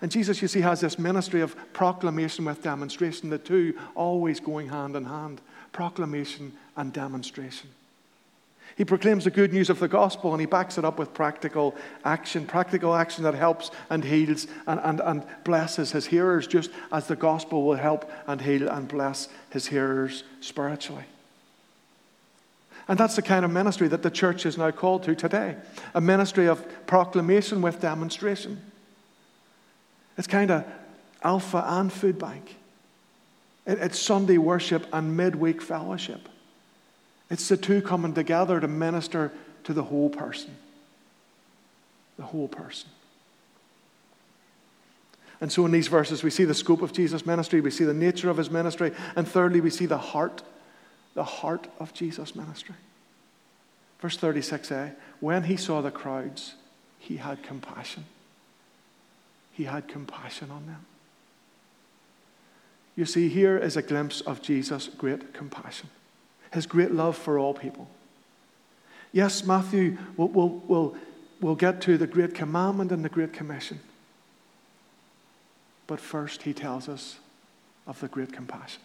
And 0.00 0.12
Jesus, 0.12 0.40
you 0.40 0.48
see, 0.48 0.60
has 0.60 0.80
this 0.80 0.98
ministry 0.98 1.40
of 1.40 1.56
proclamation 1.72 2.44
with 2.44 2.62
demonstration, 2.62 3.30
the 3.30 3.38
two 3.38 3.76
always 3.94 4.38
going 4.38 4.68
hand 4.68 4.94
in 4.94 5.04
hand 5.04 5.40
proclamation 5.72 6.52
and 6.76 6.92
demonstration. 6.92 7.70
He 8.76 8.84
proclaims 8.84 9.24
the 9.24 9.30
good 9.30 9.52
news 9.52 9.70
of 9.70 9.80
the 9.80 9.88
gospel 9.88 10.32
and 10.32 10.40
he 10.40 10.46
backs 10.46 10.78
it 10.78 10.84
up 10.84 10.98
with 10.98 11.14
practical 11.14 11.74
action, 12.04 12.46
practical 12.46 12.94
action 12.94 13.24
that 13.24 13.34
helps 13.34 13.70
and 13.90 14.04
heals 14.04 14.46
and, 14.66 14.80
and, 14.84 15.00
and 15.00 15.26
blesses 15.44 15.92
his 15.92 16.06
hearers, 16.06 16.46
just 16.46 16.70
as 16.92 17.06
the 17.06 17.16
gospel 17.16 17.64
will 17.64 17.76
help 17.76 18.10
and 18.26 18.40
heal 18.40 18.68
and 18.68 18.88
bless 18.88 19.28
his 19.50 19.66
hearers 19.66 20.22
spiritually. 20.40 21.04
And 22.88 22.98
that's 22.98 23.16
the 23.16 23.22
kind 23.22 23.44
of 23.44 23.50
ministry 23.50 23.86
that 23.88 24.02
the 24.02 24.10
church 24.10 24.46
is 24.46 24.56
now 24.56 24.70
called 24.70 25.02
to 25.04 25.14
today 25.14 25.56
a 25.94 26.00
ministry 26.00 26.46
of 26.46 26.66
proclamation 26.86 27.60
with 27.60 27.80
demonstration. 27.80 28.60
It's 30.16 30.26
kind 30.26 30.50
of 30.50 30.64
alpha 31.22 31.64
and 31.66 31.92
food 31.92 32.18
bank, 32.18 32.56
it's 33.66 33.98
Sunday 33.98 34.38
worship 34.38 34.86
and 34.92 35.16
midweek 35.16 35.60
fellowship. 35.60 36.28
It's 37.30 37.48
the 37.48 37.58
two 37.58 37.82
coming 37.82 38.14
together 38.14 38.58
to 38.58 38.68
minister 38.68 39.32
to 39.64 39.74
the 39.74 39.82
whole 39.82 40.08
person. 40.08 40.56
The 42.16 42.24
whole 42.24 42.48
person. 42.48 42.88
And 45.40 45.52
so 45.52 45.64
in 45.66 45.72
these 45.72 45.88
verses, 45.88 46.22
we 46.22 46.30
see 46.30 46.44
the 46.44 46.54
scope 46.54 46.82
of 46.82 46.92
Jesus' 46.92 47.26
ministry, 47.26 47.60
we 47.60 47.70
see 47.70 47.84
the 47.84 47.94
nature 47.94 48.30
of 48.30 48.38
his 48.38 48.50
ministry, 48.50 48.92
and 49.14 49.28
thirdly, 49.28 49.60
we 49.60 49.70
see 49.70 49.86
the 49.86 49.98
heart, 49.98 50.42
the 51.18 51.24
heart 51.24 51.66
of 51.80 51.92
Jesus' 51.92 52.36
ministry. 52.36 52.76
Verse 53.98 54.16
36a 54.16 54.94
when 55.18 55.42
he 55.42 55.56
saw 55.56 55.82
the 55.82 55.90
crowds, 55.90 56.54
he 57.00 57.16
had 57.16 57.42
compassion. 57.42 58.04
He 59.52 59.64
had 59.64 59.88
compassion 59.88 60.52
on 60.52 60.66
them. 60.66 60.86
You 62.94 63.04
see, 63.04 63.28
here 63.28 63.58
is 63.58 63.76
a 63.76 63.82
glimpse 63.82 64.20
of 64.20 64.42
Jesus' 64.42 64.86
great 64.86 65.34
compassion 65.34 65.90
his 66.52 66.66
great 66.66 66.92
love 66.92 67.16
for 67.16 67.36
all 67.36 67.52
people. 67.52 67.88
Yes, 69.12 69.44
Matthew 69.44 69.98
will, 70.16 70.28
will, 70.28 70.62
will, 70.68 70.96
will 71.40 71.56
get 71.56 71.80
to 71.82 71.98
the 71.98 72.06
Great 72.06 72.34
Commandment 72.34 72.92
and 72.92 73.04
the 73.04 73.10
Great 73.10 73.34
Commission. 73.34 73.80
But 75.86 76.00
first, 76.00 76.44
he 76.44 76.54
tells 76.54 76.88
us 76.88 77.18
of 77.86 78.00
the 78.00 78.08
great 78.08 78.32
compassion. 78.32 78.80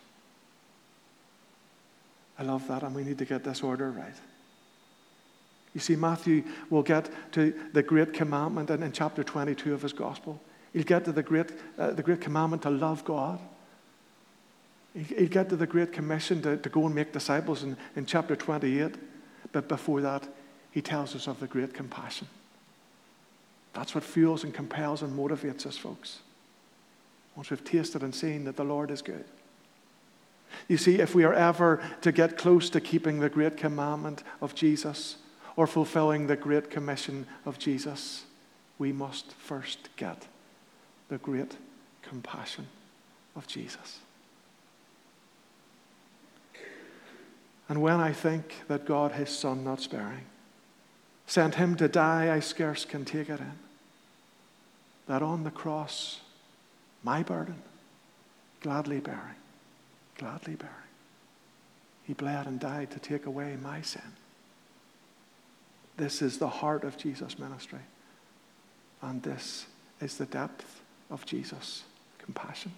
I 2.44 2.46
love 2.46 2.68
that, 2.68 2.84
and 2.84 2.94
we 2.94 3.04
need 3.04 3.18
to 3.20 3.26
get 3.26 3.44
this 3.46 3.64
order 3.64 3.90
right. 3.90 4.16
You 5.74 5.80
see, 5.80 5.96
Matthew 5.96 6.44
will 6.70 6.84
get 6.84 7.10
to 7.32 7.54
the 7.72 7.82
great 7.82 8.14
commandment 8.14 8.70
in, 8.70 8.84
in 8.84 8.92
chapter 8.92 9.24
22 9.24 9.74
of 9.74 9.82
his 9.82 9.94
gospel. 9.94 10.42
He'll 10.74 10.84
get 10.84 11.06
to 11.06 11.14
the 11.14 11.24
great, 11.24 11.52
uh, 11.80 11.92
the 11.92 12.04
great 12.04 12.20
commandment 12.20 12.64
to 12.64 12.70
love 12.70 13.06
God. 13.06 13.40
He'll 14.94 15.30
get 15.30 15.50
to 15.50 15.56
the 15.56 15.66
Great 15.66 15.92
Commission 15.92 16.42
to, 16.44 16.58
to 16.58 16.70
go 16.70 16.86
and 16.86 16.94
make 16.94 17.14
disciples 17.14 17.64
in, 17.64 17.78
in 17.96 18.06
chapter 18.06 18.36
28. 18.36 18.96
But 19.52 19.68
before 19.68 20.02
that, 20.02 20.28
he 20.70 20.82
tells 20.82 21.16
us 21.16 21.28
of 21.28 21.40
the 21.40 21.48
great 21.48 21.74
compassion. 21.74 22.28
That's 23.74 23.96
what 23.96 24.04
fuels 24.04 24.44
and 24.44 24.54
compels 24.54 25.02
and 25.02 25.18
motivates 25.18 25.66
us, 25.66 25.78
folks. 25.78 26.20
Once 27.36 27.50
we've 27.50 27.64
tasted 27.64 28.04
and 28.04 28.14
seen 28.14 28.44
that 28.44 28.58
the 28.58 28.64
Lord 28.64 28.92
is 28.92 29.02
good. 29.02 29.26
You 30.67 30.77
see, 30.77 31.00
if 31.00 31.15
we 31.15 31.24
are 31.24 31.33
ever 31.33 31.83
to 32.01 32.12
get 32.12 32.38
close 32.38 32.69
to 32.72 32.81
keeping 32.81 33.19
the 33.19 33.29
great 33.29 33.57
commandment 33.57 34.24
of 34.41 34.55
Jesus 34.55 35.17
or 35.55 35.67
fulfilling 35.67 36.27
the 36.27 36.36
great 36.36 36.69
commission 36.69 37.27
of 37.45 37.60
Jesus, 37.60 38.25
we 38.79 38.91
must 38.91 39.33
first 39.33 39.89
get 39.95 40.27
the 41.10 41.17
great 41.17 41.57
compassion 42.01 42.67
of 43.36 43.48
Jesus. 43.48 44.00
And 47.69 47.81
when 47.81 48.00
I 48.00 48.12
think 48.13 48.63
that 48.67 48.86
God, 48.86 49.13
his 49.13 49.29
Son, 49.29 49.63
not 49.63 49.81
sparing, 49.81 50.25
sent 51.27 51.55
him 51.55 51.75
to 51.77 51.88
die, 51.88 52.33
I 52.33 52.39
scarce 52.39 52.86
can 52.86 53.05
take 53.05 53.29
it 53.29 53.39
in. 53.39 53.53
That 55.07 55.22
on 55.22 55.43
the 55.43 55.51
cross, 55.51 56.22
my 57.03 57.24
burden, 57.24 57.62
gladly 58.62 59.00
bearing, 59.00 59.36
gladly 60.17 60.55
bearing, 60.55 60.74
he 62.03 62.13
bled 62.13 62.48
and 62.48 62.60
died 62.60 62.91
to 62.91 63.00
take 63.00 63.25
away 63.25 63.58
my 63.62 63.82
sin. 63.82 64.01
This 65.98 66.22
is 66.22 66.38
the 66.38 66.50
heart 66.50 66.84
of 66.84 66.98
Jesus' 66.98 67.38
ministry. 67.38 67.79
And 69.01 69.22
this 69.22 69.65
is 70.01 70.17
the 70.17 70.25
depth 70.25 70.82
of 71.10 71.25
Jesus' 71.25 71.84
compassion. 72.17 72.72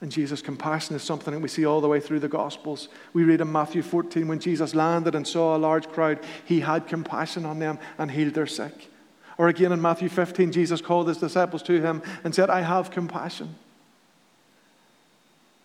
And 0.00 0.12
Jesus' 0.12 0.40
compassion 0.40 0.94
is 0.94 1.02
something 1.02 1.34
that 1.34 1.40
we 1.40 1.48
see 1.48 1.66
all 1.66 1.80
the 1.80 1.88
way 1.88 1.98
through 1.98 2.20
the 2.20 2.28
Gospels. 2.28 2.88
We 3.12 3.24
read 3.24 3.40
in 3.40 3.50
Matthew 3.50 3.82
14 3.82 4.28
when 4.28 4.38
Jesus 4.38 4.74
landed 4.74 5.16
and 5.16 5.26
saw 5.26 5.56
a 5.56 5.58
large 5.58 5.88
crowd, 5.88 6.20
he 6.44 6.60
had 6.60 6.86
compassion 6.86 7.44
on 7.44 7.58
them 7.58 7.80
and 7.98 8.10
healed 8.10 8.34
their 8.34 8.46
sick. 8.46 8.90
Or 9.38 9.48
again 9.48 9.70
in 9.70 9.80
Matthew 9.80 10.08
15, 10.08 10.50
Jesus 10.50 10.80
called 10.80 11.06
his 11.08 11.18
disciples 11.18 11.62
to 11.62 11.80
him 11.80 12.02
and 12.24 12.34
said, 12.34 12.50
I 12.50 12.60
have 12.60 12.90
compassion. 12.90 13.54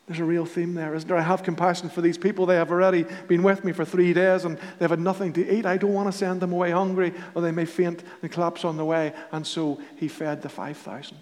There's 0.07 0.19
a 0.19 0.25
real 0.25 0.45
theme 0.45 0.75
there, 0.75 0.93
isn't 0.93 1.07
there? 1.07 1.17
I 1.17 1.21
have 1.21 1.43
compassion 1.43 1.89
for 1.89 2.01
these 2.01 2.17
people. 2.17 2.45
They 2.45 2.55
have 2.55 2.71
already 2.71 3.05
been 3.27 3.41
with 3.41 3.63
me 3.63 3.71
for 3.71 3.85
three 3.85 4.13
days 4.13 4.45
and 4.45 4.59
they've 4.77 4.89
had 4.89 4.99
nothing 4.99 5.33
to 5.33 5.57
eat. 5.57 5.65
I 5.65 5.77
don't 5.77 5.93
want 5.93 6.11
to 6.11 6.17
send 6.17 6.41
them 6.41 6.51
away 6.51 6.71
hungry 6.71 7.13
or 7.33 7.41
they 7.41 7.51
may 7.51 7.65
faint 7.65 8.03
and 8.21 8.31
collapse 8.31 8.63
on 8.63 8.77
the 8.77 8.85
way. 8.85 9.13
And 9.31 9.47
so 9.47 9.81
he 9.95 10.07
fed 10.07 10.41
the 10.41 10.49
5,000. 10.49 11.17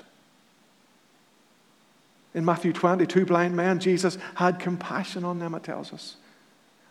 In 2.34 2.44
Matthew 2.44 2.74
20, 2.74 3.06
two 3.06 3.26
blind 3.26 3.56
men, 3.56 3.80
Jesus 3.80 4.18
had 4.36 4.60
compassion 4.60 5.24
on 5.24 5.40
them, 5.40 5.54
it 5.54 5.64
tells 5.64 5.94
us, 5.94 6.16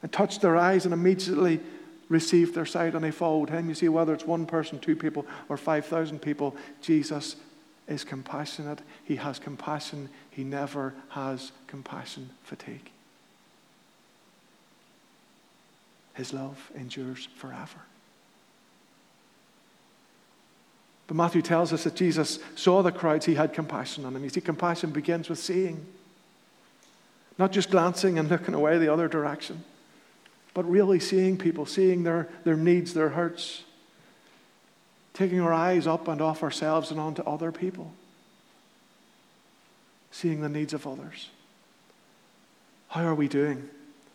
and 0.03 0.13
touched 0.13 0.43
their 0.43 0.57
eyes 0.57 0.85
and 0.85 0.95
immediately 0.95 1.61
received 2.11 2.55
their 2.55 2.67
sight 2.67 2.95
and 2.95 3.03
they 3.03 3.11
followed 3.11 3.49
him. 3.49 3.71
You 3.71 3.75
see, 3.75 3.89
whether 3.89 4.13
it's 4.13 4.27
one 4.27 4.45
person, 4.45 4.79
two 4.79 4.97
people, 4.97 5.25
or 5.49 5.57
5,000 5.57 6.21
people, 6.21 6.55
Jesus 6.83 7.37
is 7.89 8.05
compassionate. 8.05 8.81
He 9.05 9.17
has 9.17 9.39
compassion. 9.39 10.11
He 10.31 10.45
never 10.45 10.93
has 11.11 11.53
compassion 11.67 12.29
fatigue. 12.43 12.91
His 16.15 16.35
love 16.35 16.71
endures 16.75 17.29
forever. 17.37 17.81
But 21.07 21.17
Matthew 21.17 21.43
tells 21.43 21.73
us 21.73 21.85
that 21.85 21.95
Jesus 21.95 22.39
saw 22.57 22.83
the 22.83 22.93
crowds, 22.93 23.27
he 23.27 23.35
had 23.35 23.53
compassion 23.53 24.05
on 24.05 24.15
them. 24.15 24.23
You 24.23 24.31
see, 24.31 24.41
compassion 24.41 24.91
begins 24.91 25.29
with 25.29 25.39
seeing, 25.39 25.87
not 27.39 27.53
just 27.53 27.71
glancing 27.71 28.19
and 28.19 28.29
looking 28.29 28.55
away 28.55 28.79
the 28.79 28.93
other 28.93 29.09
direction, 29.09 29.65
but 30.55 30.69
really 30.69 31.01
seeing 31.01 31.37
people, 31.37 31.67
seeing 31.67 32.03
their, 32.03 32.29
their 32.45 32.57
needs, 32.57 32.95
their 32.95 33.11
hurts, 33.11 33.65
taking 35.15 35.41
our 35.41 35.53
eyes 35.53 35.87
up 35.87 36.09
and 36.09 36.21
off 36.21 36.43
ourselves 36.43 36.91
and 36.91 36.99
onto 36.99 37.23
other 37.23 37.53
people, 37.53 37.93
seeing 40.11 40.41
the 40.41 40.49
needs 40.49 40.75
of 40.75 40.87
others. 40.87 41.31
How 42.89 43.05
are 43.05 43.15
we 43.15 43.29
doing? 43.29 43.69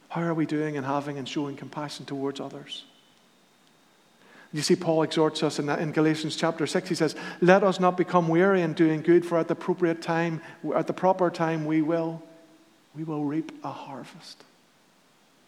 How 0.10 0.22
are 0.22 0.34
we 0.34 0.46
doing 0.46 0.76
in 0.76 0.84
having 0.84 1.18
and 1.18 1.28
showing 1.28 1.56
compassion 1.56 2.06
towards 2.06 2.40
others? 2.40 2.84
You 4.54 4.62
see, 4.62 4.76
Paul 4.76 5.04
exhorts 5.04 5.44
us 5.44 5.60
in, 5.60 5.70
in 5.70 5.92
Galatians 5.92 6.36
chapter 6.38 6.66
6. 6.66 6.88
He 6.88 6.96
says, 6.96 7.16
Let 7.42 7.64
us 7.64 7.80
not 7.80 7.98
become 7.98 8.30
weary 8.30 8.62
in 8.62 8.74
doing 8.74 9.02
good, 9.02 9.26
for 9.26 9.38
at 9.38 9.50
the 9.50 9.54
appropriate 9.54 10.02
time, 10.02 10.42
at 10.74 10.88
the 10.88 10.94
proper 10.94 11.30
time, 11.30 11.66
we 11.66 11.82
will, 11.82 12.24
we 12.96 13.04
will 13.04 13.26
reap 13.26 13.52
a 13.66 13.72
harvest. 13.72 14.44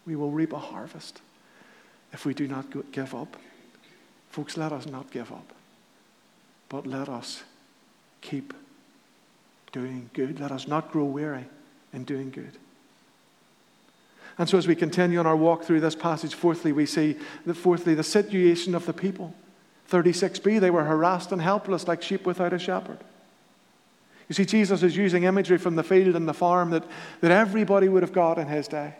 We 0.08 0.16
will 0.16 0.30
reap 0.30 0.54
a 0.54 0.58
harvest 0.58 1.20
if 2.14 2.24
we 2.24 2.32
do 2.32 2.48
not 2.48 2.64
give 2.92 3.14
up. 3.14 3.36
Folks, 4.30 4.56
let 4.56 4.72
us 4.72 4.86
not 4.86 5.10
give 5.10 5.30
up, 5.30 5.52
but 6.70 6.86
let 6.86 7.10
us 7.10 7.42
keep 8.22 8.54
doing 9.70 10.08
good. 10.14 10.40
Let 10.40 10.50
us 10.50 10.66
not 10.66 10.90
grow 10.90 11.04
weary 11.04 11.44
in 11.92 12.04
doing 12.04 12.30
good. 12.30 12.52
And 14.38 14.48
so, 14.48 14.56
as 14.56 14.66
we 14.66 14.74
continue 14.74 15.18
on 15.18 15.26
our 15.26 15.36
walk 15.36 15.64
through 15.64 15.80
this 15.80 15.94
passage, 15.94 16.34
fourthly, 16.34 16.72
we 16.72 16.86
see 16.86 17.16
that, 17.44 17.54
fourthly, 17.54 17.94
the 17.94 18.02
situation 18.02 18.74
of 18.74 18.86
the 18.86 18.94
people. 18.94 19.34
36b, 19.90 20.58
they 20.58 20.70
were 20.70 20.84
harassed 20.84 21.32
and 21.32 21.42
helpless 21.42 21.86
like 21.86 22.02
sheep 22.02 22.24
without 22.24 22.54
a 22.54 22.58
shepherd. 22.58 22.98
You 24.28 24.34
see, 24.34 24.46
Jesus 24.46 24.82
is 24.82 24.96
using 24.96 25.24
imagery 25.24 25.58
from 25.58 25.76
the 25.76 25.82
field 25.82 26.16
and 26.16 26.26
the 26.26 26.34
farm 26.34 26.70
that, 26.70 26.84
that 27.20 27.30
everybody 27.30 27.90
would 27.90 28.02
have 28.02 28.12
got 28.12 28.38
in 28.38 28.46
his 28.46 28.68
day. 28.68 28.94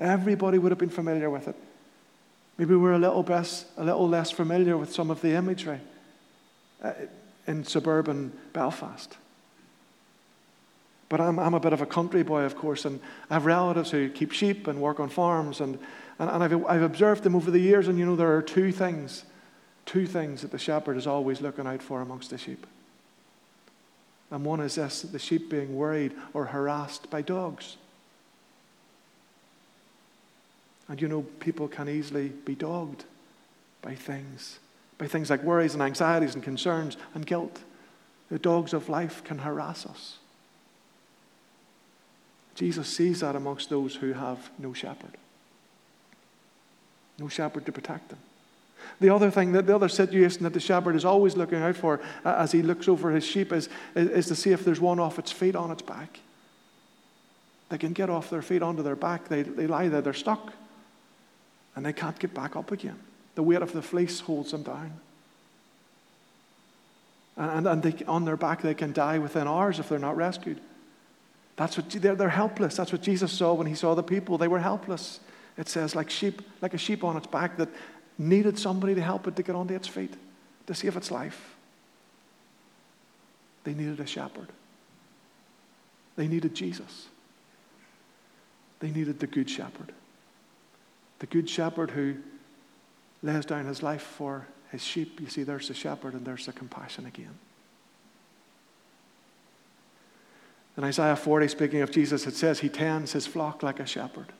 Everybody 0.00 0.56
would 0.56 0.72
have 0.72 0.78
been 0.78 0.88
familiar 0.88 1.28
with 1.28 1.46
it. 1.46 1.54
Maybe 2.56 2.74
we're 2.74 2.92
a 2.92 2.98
little, 2.98 3.22
less, 3.22 3.66
a 3.76 3.84
little 3.84 4.08
less 4.08 4.30
familiar 4.30 4.76
with 4.76 4.92
some 4.92 5.10
of 5.10 5.20
the 5.20 5.34
imagery 5.34 5.80
uh, 6.82 6.92
in 7.46 7.64
suburban 7.64 8.32
Belfast. 8.52 9.16
But 11.10 11.20
I'm, 11.20 11.38
I'm 11.38 11.54
a 11.54 11.60
bit 11.60 11.72
of 11.72 11.82
a 11.82 11.86
country 11.86 12.22
boy, 12.22 12.42
of 12.42 12.56
course, 12.56 12.84
and 12.84 13.00
I 13.28 13.34
have 13.34 13.44
relatives 13.44 13.90
who 13.90 14.08
keep 14.08 14.32
sheep 14.32 14.66
and 14.66 14.80
work 14.80 15.00
on 15.00 15.08
farms, 15.08 15.60
and, 15.60 15.78
and, 16.18 16.30
and 16.30 16.42
I've, 16.42 16.66
I've 16.66 16.82
observed 16.82 17.24
them 17.24 17.34
over 17.34 17.50
the 17.50 17.58
years, 17.58 17.88
and 17.88 17.98
you 17.98 18.06
know, 18.06 18.16
there 18.16 18.34
are 18.36 18.42
two 18.42 18.72
things, 18.72 19.24
two 19.86 20.06
things 20.06 20.42
that 20.42 20.50
the 20.50 20.58
shepherd 20.58 20.96
is 20.96 21.06
always 21.06 21.40
looking 21.40 21.66
out 21.66 21.82
for 21.82 22.00
amongst 22.00 22.30
the 22.30 22.38
sheep. 22.38 22.66
And 24.30 24.44
one 24.44 24.60
is 24.60 24.76
this 24.76 25.02
the 25.02 25.18
sheep 25.18 25.50
being 25.50 25.74
worried 25.74 26.12
or 26.32 26.46
harassed 26.46 27.10
by 27.10 27.22
dogs. 27.22 27.76
And 30.90 31.00
you 31.00 31.06
know, 31.06 31.22
people 31.38 31.68
can 31.68 31.88
easily 31.88 32.30
be 32.30 32.56
dogged 32.56 33.04
by 33.80 33.94
things, 33.94 34.58
by 34.98 35.06
things 35.06 35.30
like 35.30 35.42
worries 35.44 35.72
and 35.72 35.82
anxieties 35.82 36.34
and 36.34 36.42
concerns 36.42 36.96
and 37.14 37.24
guilt. 37.24 37.60
The 38.28 38.40
dogs 38.40 38.72
of 38.72 38.88
life 38.88 39.22
can 39.22 39.38
harass 39.38 39.86
us. 39.86 40.18
Jesus 42.56 42.88
sees 42.88 43.20
that 43.20 43.36
amongst 43.36 43.70
those 43.70 43.94
who 43.94 44.12
have 44.14 44.50
no 44.58 44.72
shepherd. 44.72 45.16
No 47.20 47.28
shepherd 47.28 47.66
to 47.66 47.72
protect 47.72 48.08
them. 48.08 48.18
The 48.98 49.10
other 49.10 49.30
thing, 49.30 49.52
that 49.52 49.68
the 49.68 49.74
other 49.74 49.88
situation 49.88 50.42
that 50.42 50.54
the 50.54 50.60
shepherd 50.60 50.96
is 50.96 51.04
always 51.04 51.36
looking 51.36 51.62
out 51.62 51.76
for 51.76 52.00
uh, 52.24 52.34
as 52.38 52.50
he 52.50 52.62
looks 52.62 52.88
over 52.88 53.12
his 53.12 53.24
sheep 53.24 53.52
is, 53.52 53.68
is, 53.94 54.26
to 54.26 54.34
see 54.34 54.50
if 54.50 54.64
there's 54.64 54.80
one 54.80 54.98
off 54.98 55.20
its 55.20 55.30
feet 55.30 55.54
on 55.54 55.70
its 55.70 55.82
back. 55.82 56.18
They 57.68 57.78
can 57.78 57.92
get 57.92 58.10
off 58.10 58.28
their 58.28 58.42
feet 58.42 58.62
onto 58.62 58.82
their 58.82 58.96
back, 58.96 59.28
they, 59.28 59.42
they 59.42 59.68
lie 59.68 59.86
there, 59.86 60.00
they're 60.00 60.12
stuck, 60.12 60.52
and 61.76 61.84
they 61.84 61.92
can't 61.92 62.18
get 62.18 62.34
back 62.34 62.56
up 62.56 62.72
again. 62.72 62.98
The 63.34 63.42
weight 63.42 63.62
of 63.62 63.72
the 63.72 63.82
fleece 63.82 64.20
holds 64.20 64.50
them 64.50 64.62
down. 64.62 64.92
And, 67.36 67.66
and 67.66 67.82
they, 67.82 68.04
on 68.04 68.24
their 68.24 68.36
back, 68.36 68.62
they 68.62 68.74
can 68.74 68.92
die 68.92 69.18
within 69.18 69.46
hours 69.46 69.78
if 69.78 69.88
they're 69.88 69.98
not 69.98 70.16
rescued. 70.16 70.60
That's 71.56 71.76
what 71.76 71.90
they're, 71.90 72.14
they're 72.14 72.28
helpless. 72.28 72.76
That's 72.76 72.92
what 72.92 73.02
Jesus 73.02 73.32
saw 73.32 73.54
when 73.54 73.66
he 73.66 73.74
saw 73.74 73.94
the 73.94 74.02
people. 74.02 74.36
They 74.38 74.48
were 74.48 74.60
helpless. 74.60 75.20
It 75.56 75.68
says, 75.68 75.94
like 75.94 76.10
sheep, 76.10 76.42
like 76.60 76.74
a 76.74 76.78
sheep 76.78 77.04
on 77.04 77.16
its 77.16 77.26
back 77.26 77.56
that 77.58 77.68
needed 78.18 78.58
somebody 78.58 78.94
to 78.94 79.02
help 79.02 79.26
it 79.26 79.36
to 79.36 79.42
get 79.42 79.54
onto 79.54 79.74
its 79.74 79.88
feet, 79.88 80.14
to 80.66 80.74
save 80.74 80.96
its 80.96 81.10
life. 81.10 81.54
They 83.64 83.74
needed 83.74 84.00
a 84.00 84.06
shepherd. 84.06 84.48
They 86.16 86.28
needed 86.28 86.54
Jesus. 86.54 87.08
They 88.80 88.90
needed 88.90 89.20
the 89.20 89.26
good 89.26 89.48
shepherd. 89.48 89.92
The 91.20 91.26
good 91.26 91.48
shepherd 91.48 91.92
who 91.92 92.16
lays 93.22 93.46
down 93.46 93.66
his 93.66 93.82
life 93.82 94.02
for 94.02 94.46
his 94.70 94.82
sheep. 94.82 95.20
You 95.20 95.28
see, 95.28 95.42
there's 95.42 95.68
the 95.68 95.74
shepherd 95.74 96.14
and 96.14 96.24
there's 96.24 96.46
the 96.46 96.52
compassion 96.52 97.06
again. 97.06 97.38
In 100.76 100.84
Isaiah 100.84 101.16
40, 101.16 101.48
speaking 101.48 101.82
of 101.82 101.90
Jesus, 101.90 102.26
it 102.26 102.34
says, 102.34 102.60
He 102.60 102.68
tends 102.68 103.12
his 103.12 103.26
flock 103.26 103.62
like 103.62 103.80
a 103.80 103.86
shepherd. 103.86 104.32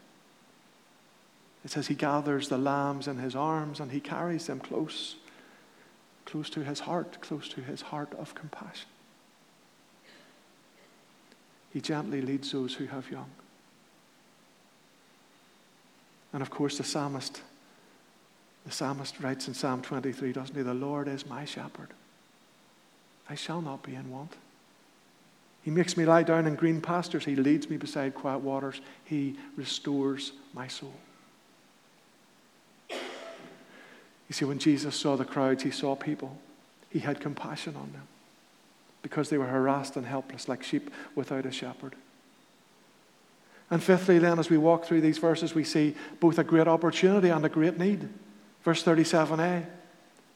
It 1.65 1.71
says, 1.71 1.89
He 1.89 1.95
gathers 1.95 2.49
the 2.49 2.59
lambs 2.59 3.07
in 3.07 3.19
His 3.19 3.37
arms 3.37 3.81
and 3.81 3.93
He 3.93 4.01
carries 4.01 4.47
them 4.47 4.61
close, 4.61 5.17
close 6.25 6.49
to 6.51 6.65
His 6.65 6.81
heart, 6.81 7.21
close 7.21 7.49
to 7.51 7.61
His 7.61 7.83
heart 7.83 8.15
of 8.19 8.35
compassion. 8.35 8.89
He 11.73 11.81
gently 11.81 12.21
leads 12.21 12.51
those 12.51 12.75
who 12.75 12.87
have 12.87 13.11
young. 13.11 13.31
And 16.33 16.43
of 16.43 16.51
course, 16.51 16.79
the 16.79 16.85
psalmist, 16.85 17.43
the 18.65 18.73
psalmist 18.73 19.21
writes 19.21 19.49
in 19.49 19.55
Psalm 19.55 19.83
23, 19.83 20.33
doesn't 20.33 20.55
he? 20.55 20.63
The 20.63 20.75
Lord 20.75 21.09
is 21.09 21.27
my 21.27 21.45
shepherd. 21.45 21.89
I 23.29 23.35
shall 23.35 23.61
not 23.61 23.83
be 23.83 23.95
in 23.95 24.11
want. 24.11 24.33
He 25.63 25.71
makes 25.71 25.97
me 25.97 26.05
lie 26.05 26.23
down 26.23 26.47
in 26.47 26.55
green 26.55 26.81
pastures. 26.81 27.25
He 27.25 27.37
leads 27.37 27.69
me 27.69 27.77
beside 27.77 28.15
quiet 28.15 28.39
waters. 28.39 28.81
He 29.05 29.37
restores 29.57 30.33
my 30.55 30.69
soul. 30.69 30.95
You 32.91 34.35
see, 34.35 34.45
when 34.45 34.59
Jesus 34.59 34.95
saw 34.95 35.17
the 35.17 35.25
crowds, 35.25 35.65
he 35.65 35.71
saw 35.71 35.97
people. 35.97 36.39
He 36.89 37.01
had 37.01 37.21
compassion 37.21 37.77
on 37.77 37.93
them 37.93 38.07
because 39.03 39.29
they 39.29 39.39
were 39.39 39.47
harassed 39.47 39.97
and 39.97 40.07
helpless 40.07 40.49
like 40.49 40.63
sheep 40.63 40.91
without 41.15 41.47
a 41.47 41.53
shepherd. 41.53 41.95
And 43.71 43.83
fifthly, 43.83 44.19
then, 44.19 44.39
as 44.39 44.50
we 44.50 44.59
walk 44.59 44.85
through 44.85 45.00
these 45.00 45.19
verses, 45.19 45.55
we 45.55 45.62
see 45.62 45.95
both 46.19 46.39
a 46.39 46.45
great 46.45 46.67
opportunity 46.67 47.29
and 47.29 47.45
a 47.45 47.49
great 47.49 47.79
need. 47.79 48.09
Verse 48.65 48.83
37a. 48.83 49.65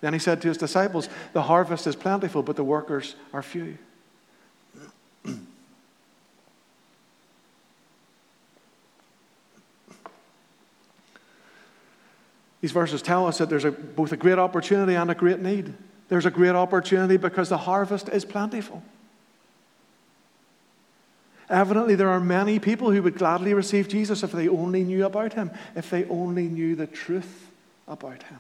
Then 0.01 0.13
he 0.13 0.19
said 0.19 0.41
to 0.43 0.49
his 0.49 0.59
disciples, 0.59 1.09
The 1.33 1.43
harvest 1.43 1.87
is 1.87 1.97
plentiful, 1.97 2.43
but 2.43 2.57
the 2.57 2.65
workers 2.65 3.17
are 3.33 3.43
few. 3.43 3.79
These 12.61 12.73
verses 12.73 13.03
tell 13.03 13.27
us 13.27 13.37
that 13.39 13.51
there's 13.51 13.67
a, 13.67 13.73
both 13.73 14.13
a 14.13 14.17
great 14.17 14.39
opportunity 14.39 14.95
and 14.95 15.11
a 15.11 15.15
great 15.15 15.41
need. 15.41 15.75
There's 16.09 16.25
a 16.25 16.31
great 16.31 16.55
opportunity 16.55 17.19
because 17.19 17.51
the 17.51 17.59
harvest 17.59 18.09
is 18.09 18.25
plentiful. 18.25 18.83
Evidently, 21.51 21.95
there 21.95 22.09
are 22.09 22.21
many 22.21 22.59
people 22.59 22.91
who 22.91 23.03
would 23.03 23.19
gladly 23.19 23.53
receive 23.53 23.89
Jesus 23.89 24.23
if 24.23 24.33
they 24.33 24.49
only 24.49 24.83
knew 24.83 25.05
about 25.05 25.35
him, 25.35 25.51
if 25.75 25.91
they 25.91 26.05
only 26.07 26.49
knew 26.49 26.75
the 26.75 26.87
truth 26.87 27.51
about 27.87 28.23
him. 28.23 28.39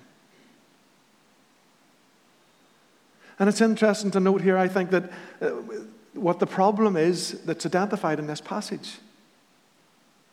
And 3.39 3.49
it's 3.49 3.61
interesting 3.61 4.11
to 4.13 4.21
note 4.21 4.41
here, 4.41 4.57
I 4.57 4.69
think, 4.69 4.91
that 4.91 5.11
uh, 5.43 5.51
what 6.15 6.39
the 6.39 6.47
problem 6.47 6.97
is 6.97 7.43
that's 7.45 7.67
identified 7.67 8.19
in 8.19 8.27
this 8.27 8.41
passage. 8.41 8.99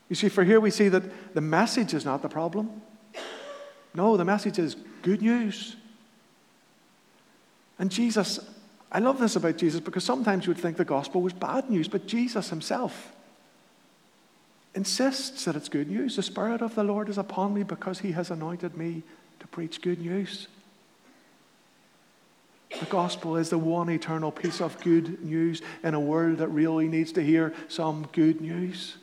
You 0.08 0.16
see, 0.16 0.30
for 0.30 0.44
here 0.44 0.60
we 0.60 0.72
see 0.72 0.90
that 0.90 1.34
the 1.34 1.42
message 1.42 1.94
is 1.94 2.06
not 2.06 2.22
the 2.22 2.30
problem. 2.30 2.82
No, 3.94 4.18
the 4.18 4.25
message 4.25 4.60
is 4.60 4.75
good 5.01 5.22
news. 5.22 5.75
And 7.80 7.90
Jesus, 7.90 8.40
I 8.91 9.00
love 9.00 9.19
this 9.19 9.36
about 9.36 9.57
Jesus 9.57 9.79
because 9.79 10.03
sometimes 10.03 10.45
you 10.45 10.51
would 10.51 10.62
think 10.62 10.77
the 10.77 10.86
gospel 10.86 11.21
was 11.21 11.33
bad 11.33 11.69
news, 11.69 11.88
but 11.88 12.07
Jesus 12.07 12.50
himself 12.50 13.13
insists 14.75 15.45
that 15.45 15.55
it's 15.55 15.69
good 15.69 15.89
news. 15.89 16.15
The 16.15 16.24
Spirit 16.24 16.62
of 16.62 16.75
the 16.75 16.83
Lord 16.83 17.10
is 17.10 17.17
upon 17.17 17.53
me 17.53 17.63
because 17.63 18.00
he 18.00 18.12
has 18.12 18.31
anointed 18.31 18.75
me 18.77 19.03
to 19.39 19.48
preach 19.48 19.81
good 19.81 20.00
news. 20.00 20.48
The 22.79 22.86
gospel 22.86 23.36
is 23.36 23.50
the 23.50 23.57
one 23.57 23.89
eternal 23.89 24.31
piece 24.31 24.62
of 24.62 24.79
good 24.81 25.24
news 25.24 25.62
in 25.83 25.93
a 25.93 26.00
world 26.00 26.38
that 26.38 26.48
really 26.48 26.88
needs 26.88 27.12
to 27.13 27.24
hear 27.24 27.53
some 27.67 28.07
good 28.13 28.39
news. 28.39 28.98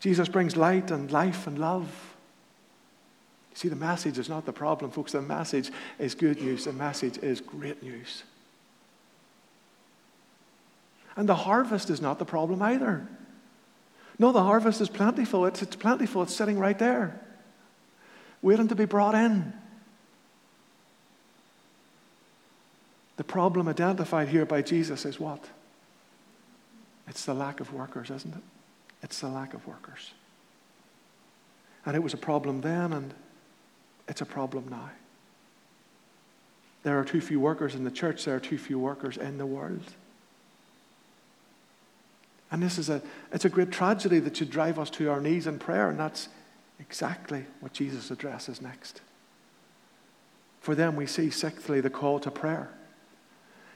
Jesus 0.00 0.28
brings 0.28 0.56
light 0.56 0.90
and 0.90 1.10
life 1.12 1.46
and 1.46 1.58
love. 1.58 2.11
See, 3.54 3.68
the 3.68 3.76
message 3.76 4.18
is 4.18 4.28
not 4.28 4.46
the 4.46 4.52
problem, 4.52 4.90
folks. 4.90 5.12
The 5.12 5.22
message 5.22 5.70
is 5.98 6.14
good 6.14 6.40
news. 6.40 6.64
The 6.64 6.72
message 6.72 7.18
is 7.18 7.40
great 7.40 7.82
news. 7.82 8.22
And 11.16 11.28
the 11.28 11.34
harvest 11.34 11.90
is 11.90 12.00
not 12.00 12.18
the 12.18 12.24
problem 12.24 12.62
either. 12.62 13.06
No, 14.18 14.32
the 14.32 14.42
harvest 14.42 14.80
is 14.80 14.88
plentiful. 14.88 15.46
It's, 15.46 15.62
it's 15.62 15.76
plentiful. 15.76 16.22
It's 16.22 16.34
sitting 16.34 16.58
right 16.58 16.78
there, 16.78 17.20
waiting 18.40 18.68
to 18.68 18.74
be 18.74 18.86
brought 18.86 19.14
in. 19.14 19.52
The 23.16 23.24
problem 23.24 23.68
identified 23.68 24.28
here 24.28 24.46
by 24.46 24.62
Jesus 24.62 25.04
is 25.04 25.20
what? 25.20 25.44
It's 27.08 27.24
the 27.24 27.34
lack 27.34 27.60
of 27.60 27.72
workers, 27.72 28.10
isn't 28.10 28.34
it? 28.34 28.42
It's 29.02 29.20
the 29.20 29.28
lack 29.28 29.54
of 29.54 29.66
workers. 29.66 30.12
And 31.84 31.94
it 31.94 32.02
was 32.02 32.14
a 32.14 32.18
problem 32.18 32.60
then, 32.62 32.92
and 32.92 33.12
it's 34.12 34.20
a 34.20 34.26
problem 34.26 34.66
now. 34.68 34.90
There 36.82 37.00
are 37.00 37.04
too 37.04 37.22
few 37.22 37.40
workers 37.40 37.74
in 37.74 37.82
the 37.82 37.90
church, 37.90 38.26
there 38.26 38.36
are 38.36 38.40
too 38.40 38.58
few 38.58 38.78
workers 38.78 39.16
in 39.16 39.38
the 39.38 39.46
world. 39.46 39.94
And 42.50 42.62
this 42.62 42.76
is 42.76 42.90
a, 42.90 43.00
it's 43.32 43.46
a 43.46 43.48
great 43.48 43.72
tragedy 43.72 44.18
that 44.18 44.36
should 44.36 44.50
drive 44.50 44.78
us 44.78 44.90
to 44.90 45.10
our 45.10 45.18
knees 45.18 45.46
in 45.46 45.58
prayer, 45.58 45.88
and 45.88 45.98
that's 45.98 46.28
exactly 46.78 47.46
what 47.60 47.72
Jesus 47.72 48.10
addresses 48.10 48.60
next. 48.60 49.00
For 50.60 50.74
them, 50.74 50.94
we 50.94 51.06
see, 51.06 51.30
sixthly, 51.30 51.80
the 51.80 51.88
call 51.88 52.20
to 52.20 52.30
prayer. 52.30 52.68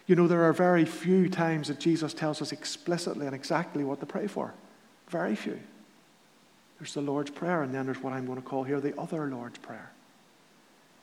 You 0.06 0.16
know, 0.16 0.28
there 0.28 0.44
are 0.44 0.52
very 0.52 0.84
few 0.84 1.30
times 1.30 1.68
that 1.68 1.80
Jesus 1.80 2.12
tells 2.12 2.42
us 2.42 2.52
explicitly 2.52 3.24
and 3.24 3.34
exactly 3.34 3.84
what 3.84 4.00
to 4.00 4.06
pray 4.06 4.26
for. 4.26 4.52
Very 5.08 5.34
few. 5.34 5.58
There's 6.78 6.92
the 6.92 7.00
Lord's 7.00 7.30
Prayer, 7.30 7.62
and 7.62 7.74
then 7.74 7.86
there's 7.86 8.02
what 8.02 8.12
I'm 8.12 8.26
going 8.26 8.36
to 8.36 8.46
call 8.46 8.64
here 8.64 8.82
the 8.82 9.00
other 9.00 9.30
Lord's 9.30 9.56
Prayer. 9.56 9.92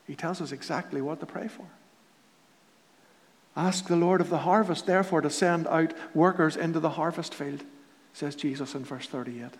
He 0.06 0.14
tells 0.14 0.40
us 0.40 0.52
exactly 0.52 1.00
what 1.00 1.20
to 1.20 1.26
pray 1.26 1.48
for. 1.48 1.66
Ask 3.56 3.86
the 3.86 3.96
Lord 3.96 4.20
of 4.20 4.30
the 4.30 4.38
harvest, 4.38 4.86
therefore, 4.86 5.20
to 5.20 5.30
send 5.30 5.66
out 5.68 5.94
workers 6.14 6.56
into 6.56 6.80
the 6.80 6.90
harvest 6.90 7.34
field, 7.34 7.62
says 8.12 8.34
Jesus 8.34 8.74
in 8.74 8.84
verse 8.84 9.06
38. 9.06 9.50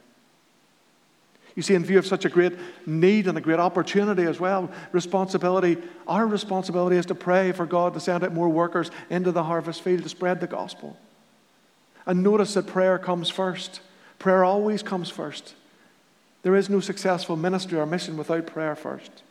You 1.55 1.63
see, 1.63 1.75
in 1.75 1.85
view 1.85 1.99
of 1.99 2.07
such 2.07 2.25
a 2.25 2.29
great 2.29 2.55
need 2.85 3.29
and 3.29 3.39
a 3.39 3.41
great 3.41 3.61
opportunity 3.61 4.25
as 4.25 4.41
well, 4.41 4.69
responsibility, 4.91 5.79
our 6.09 6.27
responsibility 6.27 6.97
is 6.97 7.07
to 7.07 7.15
pray 7.15 7.53
for 7.53 7.65
God 7.65 7.95
to 7.95 8.01
send 8.01 8.25
out 8.25 8.33
more 8.33 8.49
workers 8.49 8.91
into 9.09 9.31
the 9.31 9.45
harvest 9.45 9.83
field 9.83 10.03
to 10.03 10.09
spread 10.09 10.41
the 10.41 10.49
gospel. 10.49 10.99
And 12.07 12.25
notice 12.25 12.55
that 12.55 12.67
prayer 12.67 12.99
comes 12.99 13.31
first. 13.31 13.81
Prayer 14.19 14.43
always 14.43 14.83
comes 14.83 15.11
first. 15.11 15.55
There 16.43 16.57
is 16.57 16.69
no 16.69 16.81
successful 16.81 17.37
ministry 17.37 17.79
or 17.79 17.87
mission 17.87 18.17
without 18.17 18.47
prayer 18.47 18.75
first. 18.75 19.23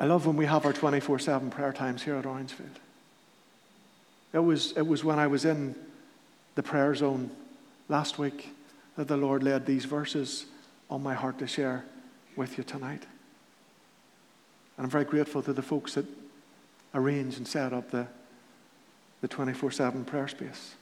I 0.00 0.06
love 0.06 0.26
when 0.26 0.36
we 0.36 0.46
have 0.46 0.64
our 0.64 0.72
24 0.72 1.18
7 1.18 1.50
prayer 1.50 1.74
times 1.74 2.02
here 2.02 2.16
at 2.16 2.24
Orangefield. 2.24 2.70
It 4.32 4.38
was, 4.38 4.72
it 4.72 4.86
was 4.86 5.04
when 5.04 5.18
I 5.18 5.26
was 5.26 5.44
in 5.44 5.74
the 6.54 6.62
prayer 6.62 6.94
zone 6.94 7.30
last 7.90 8.18
week 8.18 8.48
that 8.96 9.08
the 9.08 9.18
Lord 9.18 9.42
laid 9.42 9.66
these 9.66 9.84
verses 9.84 10.46
on 10.88 11.02
my 11.02 11.12
heart 11.12 11.38
to 11.40 11.46
share 11.46 11.84
with 12.34 12.56
you 12.56 12.64
tonight. 12.64 13.02
And 14.78 14.86
I'm 14.86 14.90
very 14.90 15.04
grateful 15.04 15.42
to 15.42 15.52
the 15.52 15.62
folks 15.62 15.94
that 15.94 16.06
arranged 16.94 17.36
and 17.36 17.46
set 17.46 17.74
up 17.74 17.90
the, 17.90 18.06
the 19.20 19.28
24 19.28 19.70
7 19.70 20.06
prayer 20.06 20.28
space. 20.28 20.76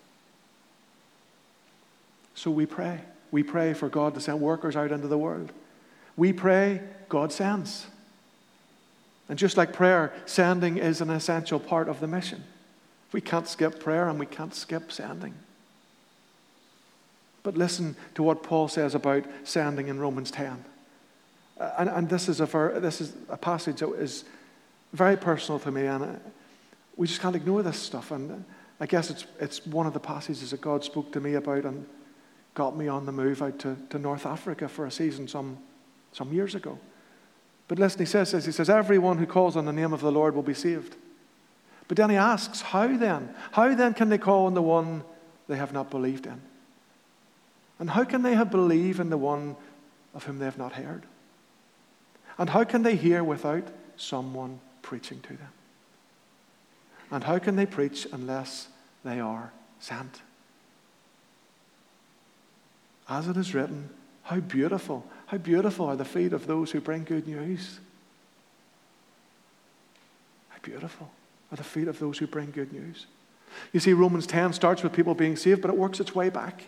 So 2.36 2.52
we 2.52 2.66
pray. 2.66 3.00
We 3.32 3.42
pray 3.42 3.74
for 3.74 3.88
God 3.88 4.14
to 4.14 4.20
send 4.20 4.40
workers 4.40 4.76
out 4.76 4.92
into 4.92 5.08
the 5.08 5.18
world. 5.18 5.50
We 6.16 6.32
pray, 6.32 6.82
God 7.08 7.32
sends. 7.32 7.88
And 9.28 9.38
just 9.38 9.56
like 9.56 9.72
prayer, 9.72 10.12
sending 10.26 10.78
is 10.78 11.00
an 11.00 11.10
essential 11.10 11.60
part 11.60 11.88
of 11.88 12.00
the 12.00 12.06
mission. 12.06 12.44
We 13.12 13.20
can't 13.20 13.46
skip 13.46 13.80
prayer 13.80 14.08
and 14.08 14.18
we 14.18 14.26
can't 14.26 14.54
skip 14.54 14.90
sending. 14.90 15.34
But 17.42 17.56
listen 17.56 17.96
to 18.14 18.22
what 18.22 18.42
Paul 18.42 18.68
says 18.68 18.94
about 18.94 19.24
sending 19.44 19.88
in 19.88 19.98
Romans 19.98 20.30
10. 20.30 20.64
Uh, 21.58 21.70
and, 21.78 21.88
and 21.88 22.08
this, 22.08 22.28
is 22.28 22.40
a, 22.40 22.46
this 22.80 23.00
is 23.00 23.14
a 23.28 23.36
passage 23.36 23.80
that 23.80 23.92
is 23.94 24.24
very 24.92 25.16
personal 25.16 25.58
to 25.60 25.70
me, 25.70 25.86
and 25.86 26.04
uh, 26.04 26.08
we 26.96 27.06
just 27.06 27.20
can't 27.20 27.36
ignore 27.36 27.62
this 27.62 27.78
stuff. 27.78 28.10
And 28.10 28.44
I 28.80 28.86
guess 28.86 29.10
it's, 29.10 29.26
it's 29.40 29.66
one 29.66 29.86
of 29.86 29.92
the 29.92 30.00
passages 30.00 30.50
that 30.50 30.60
God 30.60 30.84
spoke 30.84 31.12
to 31.12 31.20
me 31.20 31.34
about 31.34 31.64
and 31.64 31.86
got 32.54 32.76
me 32.76 32.88
on 32.88 33.06
the 33.06 33.12
move 33.12 33.42
out 33.42 33.58
to, 33.60 33.76
to 33.90 33.98
North 33.98 34.26
Africa 34.26 34.68
for 34.68 34.86
a 34.86 34.90
season 34.90 35.28
some, 35.28 35.58
some 36.12 36.32
years 36.32 36.54
ago. 36.54 36.78
But 37.68 37.78
listen, 37.78 38.00
he 38.00 38.06
says 38.06 38.32
this 38.32 38.46
He 38.46 38.52
says, 38.52 38.70
Everyone 38.70 39.18
who 39.18 39.26
calls 39.26 39.56
on 39.56 39.66
the 39.66 39.72
name 39.72 39.92
of 39.92 40.00
the 40.00 40.10
Lord 40.10 40.34
will 40.34 40.42
be 40.42 40.54
saved. 40.54 40.96
But 41.86 41.96
then 41.96 42.10
he 42.10 42.16
asks, 42.16 42.60
How 42.62 42.96
then? 42.96 43.34
How 43.52 43.74
then 43.74 43.94
can 43.94 44.08
they 44.08 44.18
call 44.18 44.46
on 44.46 44.54
the 44.54 44.62
one 44.62 45.04
they 45.46 45.56
have 45.56 45.72
not 45.72 45.90
believed 45.90 46.26
in? 46.26 46.40
And 47.78 47.90
how 47.90 48.04
can 48.04 48.22
they 48.22 48.34
have 48.34 48.50
believed 48.50 49.00
in 49.00 49.10
the 49.10 49.18
one 49.18 49.56
of 50.14 50.24
whom 50.24 50.38
they 50.38 50.44
have 50.46 50.58
not 50.58 50.72
heard? 50.72 51.04
And 52.36 52.50
how 52.50 52.64
can 52.64 52.82
they 52.82 52.96
hear 52.96 53.22
without 53.22 53.68
someone 53.96 54.60
preaching 54.82 55.20
to 55.20 55.28
them? 55.28 55.52
And 57.10 57.24
how 57.24 57.38
can 57.38 57.56
they 57.56 57.66
preach 57.66 58.06
unless 58.12 58.68
they 59.04 59.20
are 59.20 59.52
sent? 59.80 60.20
As 63.08 63.28
it 63.28 63.36
is 63.36 63.54
written, 63.54 63.88
how 64.24 64.40
beautiful, 64.40 65.06
how 65.28 65.38
beautiful 65.38 65.86
are 65.86 65.96
the 65.96 66.04
feet 66.04 66.32
of 66.32 66.46
those 66.46 66.70
who 66.70 66.80
bring 66.80 67.04
good 67.04 67.26
news. 67.26 67.80
How 70.50 70.58
beautiful 70.62 71.10
are 71.50 71.56
the 71.56 71.64
feet 71.64 71.88
of 71.88 71.98
those 71.98 72.18
who 72.18 72.26
bring 72.26 72.50
good 72.50 72.72
news. 72.72 73.06
You 73.72 73.80
see, 73.80 73.94
Romans 73.94 74.26
10 74.26 74.52
starts 74.52 74.82
with 74.82 74.92
people 74.92 75.14
being 75.14 75.36
saved, 75.36 75.62
but 75.62 75.70
it 75.70 75.76
works 75.76 76.00
its 76.00 76.14
way 76.14 76.28
back 76.28 76.64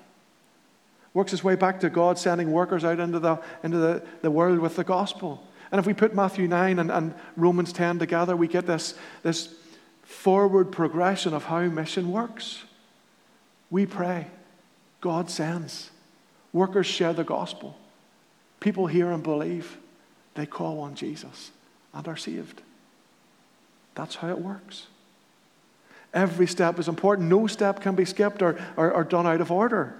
works 1.15 1.33
its 1.33 1.43
way 1.43 1.55
back 1.55 1.81
to 1.81 1.91
God 1.91 2.19
sending 2.19 2.53
workers 2.53 2.85
out 2.85 3.01
into 3.01 3.19
the, 3.19 3.39
into 3.63 3.79
the, 3.79 4.03
the 4.23 4.31
world 4.31 4.59
with 4.59 4.77
the 4.77 4.85
gospel. 4.85 5.43
And 5.73 5.79
if 5.79 5.87
we 5.87 5.95
put 5.95 6.15
Matthew 6.15 6.49
9 6.49 6.79
and, 6.79 6.91
and 6.91 7.15
Romans 7.37 7.73
10 7.73 7.99
together, 7.99 8.37
we 8.37 8.49
get 8.49 8.67
this, 8.67 8.95
this 9.23 9.55
forward 10.03 10.73
progression 10.73 11.35
of 11.35 11.45
how 11.45 11.61
mission 11.63 12.11
works. 12.11 12.65
We 13.71 13.87
pray, 13.87 14.27
God 15.01 15.31
sends, 15.31 15.91
workers 16.53 16.87
share 16.87 17.13
the 17.13 17.25
gospel, 17.25 17.77
people 18.61 18.87
hear 18.87 19.11
and 19.11 19.23
believe, 19.23 19.79
they 20.35 20.47
call 20.47 20.81
on 20.81 20.95
Jesus 20.95 21.51
and 21.93 22.07
are 22.07 22.17
saved. 22.17 22.63
That's 23.95 24.17
how 24.17 24.29
it 24.29 24.39
works. 24.39 24.87
Every 26.13 26.47
step 26.47 26.79
is 26.79 26.89
important. 26.89 27.29
No 27.29 27.47
step 27.47 27.81
can 27.81 27.95
be 27.95 28.05
skipped 28.05 28.43
or, 28.43 28.59
or, 28.77 28.93
or 28.93 29.05
done 29.05 29.27
out 29.27 29.41
of 29.41 29.51
order. 29.51 29.95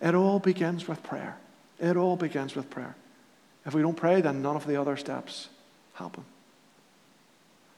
It 0.00 0.14
all 0.14 0.38
begins 0.38 0.88
with 0.88 1.02
prayer. 1.02 1.36
It 1.78 1.96
all 1.96 2.16
begins 2.16 2.54
with 2.54 2.70
prayer. 2.70 2.96
If 3.64 3.74
we 3.74 3.82
don't 3.82 3.96
pray, 3.96 4.20
then 4.20 4.42
none 4.42 4.56
of 4.56 4.66
the 4.66 4.76
other 4.76 4.96
steps 4.96 5.48
happen. 5.94 6.24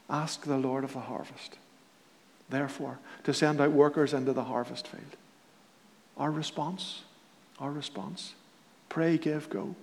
Ask 0.09 0.43
the 0.43 0.57
Lord 0.57 0.85
of 0.85 0.93
the 0.93 1.01
harvest, 1.01 1.59
therefore, 2.49 2.99
to 3.25 3.35
send 3.35 3.61
out 3.61 3.73
workers 3.73 4.15
into 4.15 4.33
the 4.33 4.45
harvest 4.45 4.87
field. 4.87 5.17
Our 6.17 6.31
response, 6.31 7.03
our 7.59 7.71
response, 7.71 8.35
pray, 8.89 9.19
give, 9.19 9.51
go. 9.51 9.75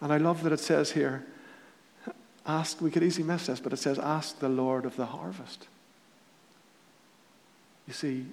And 0.00 0.12
I 0.12 0.18
love 0.18 0.42
that 0.44 0.52
it 0.52 0.60
says 0.60 0.92
here, 0.92 1.24
ask, 2.46 2.80
we 2.80 2.90
could 2.90 3.02
easily 3.02 3.26
miss 3.26 3.46
this, 3.46 3.60
but 3.60 3.72
it 3.72 3.78
says, 3.78 3.98
ask 3.98 4.38
the 4.38 4.48
Lord 4.48 4.84
of 4.84 4.96
the 4.96 5.06
harvest. 5.06 5.66
You 7.86 7.92
see, 7.92 8.26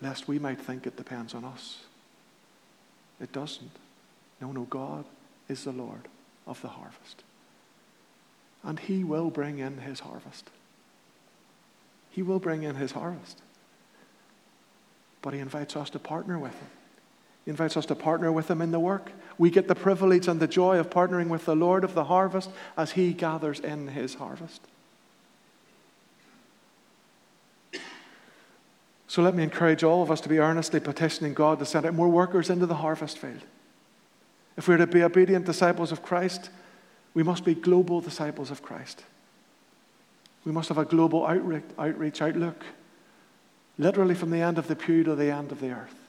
lest 0.00 0.28
we 0.28 0.38
might 0.38 0.60
think 0.60 0.86
it 0.86 0.96
depends 0.96 1.34
on 1.34 1.44
us. 1.44 1.80
It 3.20 3.32
doesn't. 3.32 3.70
No, 4.40 4.52
no, 4.52 4.62
God 4.64 5.04
is 5.48 5.64
the 5.64 5.72
Lord 5.72 6.08
of 6.46 6.60
the 6.62 6.68
harvest. 6.68 7.22
And 8.62 8.78
He 8.78 9.04
will 9.04 9.30
bring 9.30 9.58
in 9.58 9.78
His 9.78 10.00
harvest. 10.00 10.48
He 12.10 12.22
will 12.22 12.38
bring 12.38 12.62
in 12.62 12.76
His 12.76 12.92
harvest. 12.92 13.40
But 15.22 15.34
He 15.34 15.40
invites 15.40 15.76
us 15.76 15.90
to 15.90 15.98
partner 15.98 16.38
with 16.38 16.54
Him. 16.54 16.70
He 17.44 17.50
invites 17.50 17.76
us 17.76 17.86
to 17.86 17.94
partner 17.94 18.32
with 18.32 18.50
Him 18.50 18.62
in 18.62 18.70
the 18.70 18.80
work. 18.80 19.12
We 19.36 19.50
get 19.50 19.68
the 19.68 19.74
privilege 19.74 20.28
and 20.28 20.40
the 20.40 20.46
joy 20.46 20.78
of 20.78 20.90
partnering 20.90 21.28
with 21.28 21.44
the 21.44 21.56
Lord 21.56 21.84
of 21.84 21.94
the 21.94 22.04
harvest 22.04 22.50
as 22.76 22.92
He 22.92 23.12
gathers 23.12 23.60
in 23.60 23.88
His 23.88 24.14
harvest. 24.14 24.62
So 29.06 29.22
let 29.22 29.34
me 29.34 29.44
encourage 29.44 29.84
all 29.84 30.02
of 30.02 30.10
us 30.10 30.20
to 30.22 30.28
be 30.28 30.38
earnestly 30.38 30.80
petitioning 30.80 31.34
God 31.34 31.58
to 31.60 31.66
send 31.66 31.86
out 31.86 31.94
more 31.94 32.08
workers 32.08 32.50
into 32.50 32.66
the 32.66 32.74
harvest 32.74 33.18
field. 33.18 33.42
If 34.56 34.66
we're 34.66 34.76
to 34.76 34.86
be 34.86 35.02
obedient 35.02 35.46
disciples 35.46 35.92
of 35.92 36.02
Christ, 36.02 36.50
we 37.12 37.22
must 37.22 37.44
be 37.44 37.54
global 37.54 38.00
disciples 38.00 38.50
of 38.50 38.62
Christ. 38.62 39.04
We 40.44 40.52
must 40.52 40.68
have 40.68 40.78
a 40.78 40.84
global 40.84 41.26
outreach, 41.26 41.62
outreach 41.78 42.22
outlook, 42.22 42.64
literally 43.78 44.14
from 44.14 44.30
the 44.30 44.40
end 44.40 44.58
of 44.58 44.66
the 44.66 44.76
pew 44.76 45.04
to 45.04 45.14
the 45.14 45.30
end 45.30 45.52
of 45.52 45.60
the 45.60 45.70
earth. 45.70 46.03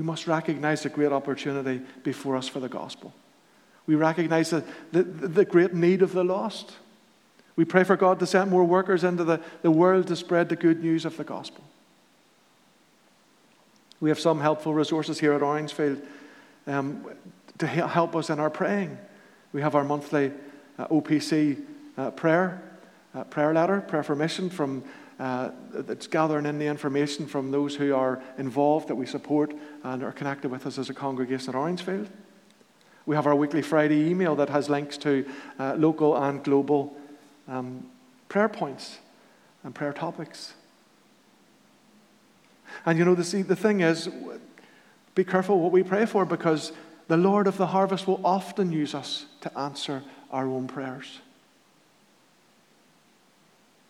We 0.00 0.06
must 0.06 0.26
recognize 0.26 0.82
the 0.82 0.88
great 0.88 1.12
opportunity 1.12 1.82
before 2.02 2.34
us 2.34 2.48
for 2.48 2.58
the 2.58 2.70
gospel. 2.70 3.12
We 3.86 3.96
recognize 3.96 4.48
the, 4.48 4.64
the, 4.92 5.02
the 5.02 5.44
great 5.44 5.74
need 5.74 6.00
of 6.00 6.12
the 6.12 6.24
lost. 6.24 6.72
We 7.54 7.66
pray 7.66 7.84
for 7.84 7.96
God 7.96 8.18
to 8.20 8.26
send 8.26 8.50
more 8.50 8.64
workers 8.64 9.04
into 9.04 9.24
the, 9.24 9.42
the 9.60 9.70
world 9.70 10.06
to 10.06 10.16
spread 10.16 10.48
the 10.48 10.56
good 10.56 10.82
news 10.82 11.04
of 11.04 11.18
the 11.18 11.24
gospel. 11.24 11.62
We 14.00 14.08
have 14.08 14.18
some 14.18 14.40
helpful 14.40 14.72
resources 14.72 15.20
here 15.20 15.34
at 15.34 15.42
Orangefield 15.42 16.00
um, 16.66 17.04
to 17.58 17.66
help 17.66 18.16
us 18.16 18.30
in 18.30 18.40
our 18.40 18.48
praying. 18.48 18.96
We 19.52 19.60
have 19.60 19.74
our 19.74 19.84
monthly 19.84 20.32
uh, 20.78 20.88
OPC 20.88 21.62
uh, 21.98 22.10
prayer, 22.12 22.62
uh, 23.14 23.24
prayer 23.24 23.52
letter, 23.52 23.82
prayer 23.82 24.02
for 24.02 24.16
mission 24.16 24.48
from 24.48 24.82
uh, 25.20 25.50
that's 25.72 26.06
gathering 26.06 26.46
in 26.46 26.58
the 26.58 26.66
information 26.66 27.26
from 27.26 27.50
those 27.50 27.76
who 27.76 27.94
are 27.94 28.22
involved 28.38 28.88
that 28.88 28.94
we 28.94 29.04
support 29.04 29.52
and 29.84 30.02
are 30.02 30.12
connected 30.12 30.50
with 30.50 30.66
us 30.66 30.78
as 30.78 30.88
a 30.88 30.94
congregation 30.94 31.50
at 31.50 31.54
Orangefield. 31.54 32.08
We 33.04 33.16
have 33.16 33.26
our 33.26 33.34
weekly 33.34 33.60
Friday 33.60 34.08
email 34.08 34.34
that 34.36 34.48
has 34.48 34.70
links 34.70 34.96
to 34.98 35.26
uh, 35.58 35.74
local 35.76 36.16
and 36.16 36.42
global 36.42 36.96
um, 37.48 37.86
prayer 38.30 38.48
points 38.48 38.98
and 39.62 39.74
prayer 39.74 39.92
topics. 39.92 40.54
And 42.86 42.98
you 42.98 43.04
know, 43.04 43.14
the, 43.14 43.42
the 43.42 43.56
thing 43.56 43.80
is, 43.80 44.08
be 45.14 45.24
careful 45.24 45.60
what 45.60 45.72
we 45.72 45.82
pray 45.82 46.06
for 46.06 46.24
because 46.24 46.72
the 47.08 47.18
Lord 47.18 47.46
of 47.46 47.58
the 47.58 47.66
harvest 47.66 48.06
will 48.06 48.20
often 48.24 48.72
use 48.72 48.94
us 48.94 49.26
to 49.42 49.58
answer 49.58 50.02
our 50.30 50.46
own 50.46 50.66
prayers. 50.66 51.18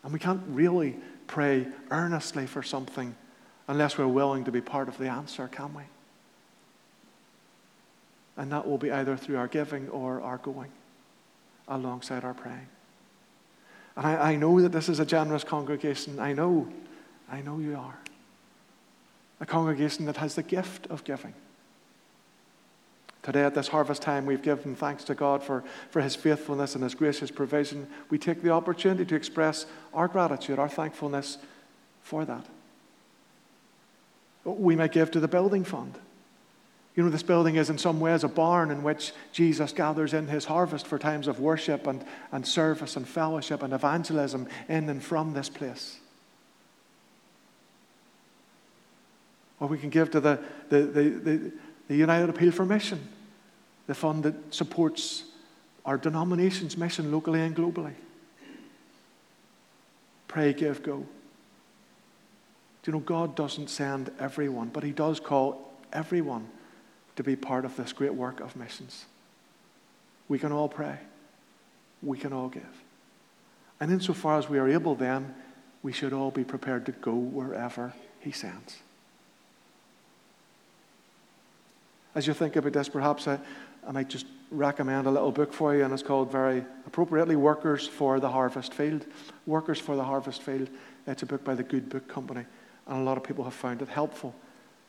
And 0.03 0.11
we 0.11 0.19
can't 0.19 0.41
really 0.47 0.97
pray 1.31 1.65
earnestly 1.89 2.45
for 2.45 2.61
something 2.61 3.15
unless 3.69 3.97
we're 3.97 4.05
willing 4.05 4.43
to 4.43 4.51
be 4.51 4.59
part 4.59 4.89
of 4.89 4.97
the 4.97 5.07
answer, 5.07 5.47
can 5.47 5.73
we? 5.73 5.83
And 8.35 8.51
that 8.51 8.67
will 8.67 8.77
be 8.77 8.91
either 8.91 9.15
through 9.15 9.37
our 9.37 9.47
giving 9.47 9.87
or 9.89 10.21
our 10.21 10.37
going 10.37 10.71
alongside 11.69 12.25
our 12.25 12.33
praying. 12.33 12.67
And 13.95 14.05
I, 14.05 14.31
I 14.31 14.35
know 14.35 14.59
that 14.59 14.73
this 14.73 14.89
is 14.89 14.99
a 14.99 15.05
generous 15.05 15.45
congregation. 15.45 16.19
I 16.19 16.33
know. 16.33 16.67
I 17.31 17.41
know 17.41 17.59
you 17.59 17.77
are. 17.77 17.97
A 19.39 19.45
congregation 19.45 20.05
that 20.07 20.17
has 20.17 20.35
the 20.35 20.43
gift 20.43 20.87
of 20.87 21.05
giving. 21.05 21.33
Today, 23.23 23.43
at 23.43 23.53
this 23.53 23.67
harvest 23.67 24.01
time, 24.01 24.25
we've 24.25 24.41
given 24.41 24.75
thanks 24.75 25.03
to 25.03 25.13
God 25.15 25.43
for, 25.43 25.63
for 25.91 26.01
His 26.01 26.15
faithfulness 26.15 26.73
and 26.73 26.83
His 26.83 26.95
gracious 26.95 27.29
provision. 27.29 27.87
We 28.09 28.17
take 28.17 28.41
the 28.41 28.49
opportunity 28.49 29.05
to 29.05 29.15
express 29.15 29.67
our 29.93 30.07
gratitude, 30.07 30.57
our 30.57 30.69
thankfulness 30.69 31.37
for 32.01 32.25
that. 32.25 32.45
We 34.43 34.75
may 34.75 34.87
give 34.87 35.11
to 35.11 35.19
the 35.19 35.27
building 35.27 35.63
fund. 35.63 35.99
You 36.95 37.03
know, 37.03 37.09
this 37.09 37.23
building 37.23 37.55
is 37.55 37.69
in 37.69 37.77
some 37.77 37.99
ways 37.99 38.23
a 38.23 38.27
barn 38.27 38.69
in 38.69 38.83
which 38.83 39.13
Jesus 39.31 39.71
gathers 39.71 40.13
in 40.13 40.27
his 40.27 40.45
harvest 40.45 40.87
for 40.87 40.99
times 40.99 41.27
of 41.27 41.39
worship 41.39 41.87
and, 41.87 42.03
and 42.31 42.45
service 42.45 42.97
and 42.97 43.07
fellowship 43.07 43.63
and 43.63 43.71
evangelism 43.71 44.47
in 44.67 44.89
and 44.89 45.01
from 45.01 45.33
this 45.33 45.47
place. 45.47 45.99
Or 49.59 49.67
we 49.67 49.77
can 49.77 49.89
give 49.89 50.11
to 50.11 50.19
the, 50.19 50.39
the, 50.69 50.81
the, 50.81 51.09
the, 51.09 51.51
the 51.87 51.95
United 51.95 52.29
Appeal 52.29 52.51
for 52.51 52.65
Mission, 52.65 53.07
the 53.87 53.95
fund 53.95 54.23
that 54.23 54.53
supports 54.53 55.23
our 55.85 55.97
denomination's 55.97 56.77
mission 56.77 57.11
locally 57.11 57.41
and 57.41 57.55
globally. 57.55 57.93
Pray, 60.27 60.53
give, 60.53 60.81
go. 60.83 61.05
Do 62.83 62.91
you 62.91 62.93
know, 62.93 62.99
God 62.99 63.35
doesn't 63.35 63.69
send 63.69 64.11
everyone, 64.19 64.69
but 64.69 64.83
He 64.83 64.91
does 64.91 65.19
call 65.19 65.73
everyone 65.91 66.47
to 67.15 67.23
be 67.23 67.35
part 67.35 67.65
of 67.65 67.75
this 67.75 67.93
great 67.93 68.13
work 68.13 68.39
of 68.39 68.55
missions. 68.55 69.05
We 70.27 70.39
can 70.39 70.51
all 70.51 70.69
pray. 70.69 70.97
We 72.01 72.17
can 72.17 72.33
all 72.33 72.47
give. 72.47 72.83
And 73.79 73.91
insofar 73.91 74.37
as 74.37 74.47
we 74.47 74.57
are 74.57 74.69
able, 74.69 74.95
then, 74.95 75.35
we 75.83 75.91
should 75.91 76.13
all 76.13 76.31
be 76.31 76.43
prepared 76.43 76.85
to 76.85 76.91
go 76.93 77.13
wherever 77.13 77.93
He 78.19 78.31
sends. 78.31 78.77
As 82.13 82.27
you 82.27 82.33
think 82.33 82.55
about 82.55 82.73
this, 82.73 82.89
perhaps 82.89 83.27
I, 83.27 83.39
I 83.87 83.91
might 83.91 84.09
just 84.09 84.25
recommend 84.49 85.07
a 85.07 85.11
little 85.11 85.31
book 85.31 85.53
for 85.53 85.75
you, 85.75 85.83
and 85.83 85.93
it's 85.93 86.03
called 86.03 86.31
very 86.31 86.65
appropriately 86.85 87.35
Workers 87.35 87.87
for 87.87 88.19
the 88.19 88.29
Harvest 88.29 88.73
Field. 88.73 89.05
Workers 89.45 89.79
for 89.79 89.95
the 89.95 90.03
Harvest 90.03 90.41
Field. 90.41 90.69
It's 91.07 91.23
a 91.23 91.25
book 91.25 91.43
by 91.43 91.55
the 91.55 91.63
Good 91.63 91.89
Book 91.89 92.07
Company, 92.07 92.45
and 92.87 92.97
a 92.97 93.03
lot 93.03 93.17
of 93.17 93.23
people 93.23 93.45
have 93.45 93.53
found 93.53 93.81
it 93.81 93.87
helpful 93.87 94.35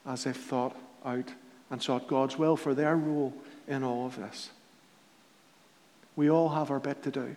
as 0.05 0.25
they've 0.25 0.37
thought 0.37 0.77
out 1.05 1.29
and 1.71 1.81
sought 1.81 2.09
God's 2.09 2.37
will 2.37 2.57
for 2.57 2.75
their 2.75 2.97
role 2.97 3.33
in 3.69 3.85
all 3.85 4.07
of 4.07 4.17
this. 4.17 4.51
We 6.17 6.29
all 6.29 6.51
have 6.51 6.71
our 6.71 6.81
bit 6.81 7.03
to 7.05 7.11
do. 7.11 7.35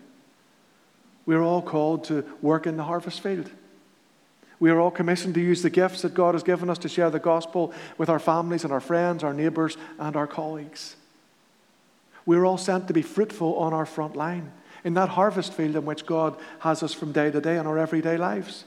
We 1.26 1.36
are 1.36 1.42
all 1.42 1.62
called 1.62 2.04
to 2.06 2.26
work 2.42 2.68
in 2.68 2.76
the 2.76 2.84
harvest 2.84 3.22
field. 3.22 3.50
We 4.60 4.70
are 4.70 4.80
all 4.80 4.92
commissioned 4.92 5.36
to 5.36 5.42
use 5.42 5.62
the 5.62 5.70
gifts 5.70 6.02
that 6.02 6.14
God 6.14 6.34
has 6.34 6.44
given 6.44 6.70
us 6.70 6.78
to 6.80 6.90
share 6.90 7.10
the 7.10 7.20
gospel 7.20 7.74
with 7.98 8.10
our 8.10 8.20
families 8.20 8.64
and 8.64 8.72
our 8.72 8.80
friends, 8.80 9.24
our 9.24 9.34
neighbours, 9.34 9.78
and 10.00 10.16
our 10.16 10.28
colleagues. 10.28 10.96
We 12.26 12.38
are 12.38 12.46
all 12.46 12.58
sent 12.58 12.88
to 12.88 12.94
be 12.94 13.02
fruitful 13.02 13.56
on 13.58 13.74
our 13.74 13.86
front 13.86 14.16
line 14.16 14.52
in 14.84 14.94
that 14.94 15.10
harvest 15.10 15.54
field 15.54 15.76
in 15.76 15.86
which 15.86 16.06
God 16.06 16.38
has 16.60 16.84
us 16.84 16.94
from 16.94 17.12
day 17.12 17.32
to 17.32 17.42
day 17.42 17.58
in 17.58 17.68
our 17.68 17.78
everyday 17.78 18.18
lives. 18.18 18.66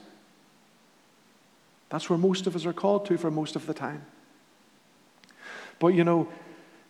That's 1.89 2.09
where 2.09 2.19
most 2.19 2.45
of 2.45 2.55
us 2.55 2.65
are 2.65 2.73
called 2.73 3.05
to 3.07 3.17
for 3.17 3.31
most 3.31 3.55
of 3.55 3.65
the 3.65 3.73
time. 3.73 4.05
But 5.79 5.89
you 5.89 6.03
know, 6.03 6.29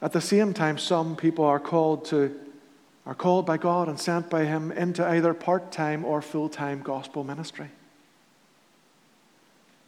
at 0.01 0.11
the 0.11 0.21
same 0.21 0.53
time, 0.53 0.77
some 0.77 1.15
people 1.15 1.45
are 1.45 1.59
called 1.59 2.05
to 2.05 2.37
are 3.05 3.15
called 3.15 3.45
by 3.45 3.57
God 3.57 3.87
and 3.87 3.99
sent 3.99 4.29
by 4.29 4.45
Him 4.45 4.71
into 4.71 5.07
either 5.07 5.33
part-time 5.33 6.05
or 6.05 6.21
full-time 6.21 6.81
gospel 6.83 7.23
ministry. 7.23 7.69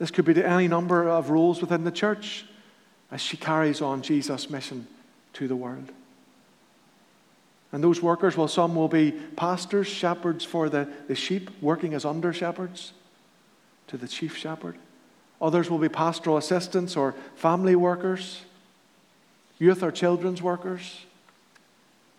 This 0.01 0.09
could 0.09 0.25
be 0.25 0.33
to 0.33 0.43
any 0.43 0.67
number 0.67 1.07
of 1.07 1.29
roles 1.29 1.61
within 1.61 1.83
the 1.83 1.91
church 1.91 2.43
as 3.11 3.21
she 3.21 3.37
carries 3.37 3.83
on 3.83 4.01
Jesus' 4.01 4.49
mission 4.49 4.87
to 5.33 5.47
the 5.47 5.55
world. 5.55 5.91
And 7.71 7.83
those 7.83 8.01
workers, 8.01 8.35
well, 8.35 8.47
some 8.47 8.73
will 8.73 8.87
be 8.87 9.11
pastors, 9.11 9.85
shepherds 9.85 10.43
for 10.43 10.69
the, 10.69 10.87
the 11.07 11.13
sheep, 11.13 11.51
working 11.61 11.93
as 11.93 12.03
under 12.03 12.33
shepherds 12.33 12.93
to 13.89 13.97
the 13.97 14.07
chief 14.07 14.35
shepherd. 14.35 14.75
Others 15.39 15.69
will 15.69 15.77
be 15.77 15.87
pastoral 15.87 16.37
assistants 16.37 16.97
or 16.97 17.13
family 17.35 17.75
workers 17.75 18.41
youth 19.59 19.83
or 19.83 19.91
children's 19.91 20.41
workers, 20.41 21.05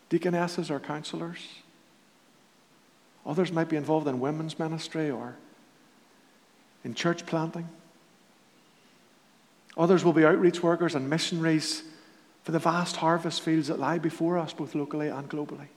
deaconesses 0.08 0.70
or 0.70 0.78
counselors. 0.78 1.48
Others 3.26 3.50
might 3.50 3.68
be 3.68 3.74
involved 3.74 4.06
in 4.06 4.20
women's 4.20 4.56
ministry 4.56 5.10
or 5.10 5.34
in 6.84 6.94
church 6.94 7.26
planting. 7.26 7.68
Others 9.76 10.04
will 10.04 10.12
be 10.12 10.24
outreach 10.24 10.62
workers 10.62 10.94
and 10.94 11.08
missionaries 11.08 11.82
for 12.44 12.52
the 12.52 12.58
vast 12.58 12.96
harvest 12.96 13.40
fields 13.40 13.68
that 13.68 13.78
lie 13.78 13.98
before 13.98 14.36
us, 14.36 14.52
both 14.52 14.74
locally 14.74 15.08
and 15.08 15.28
globally. 15.28 15.68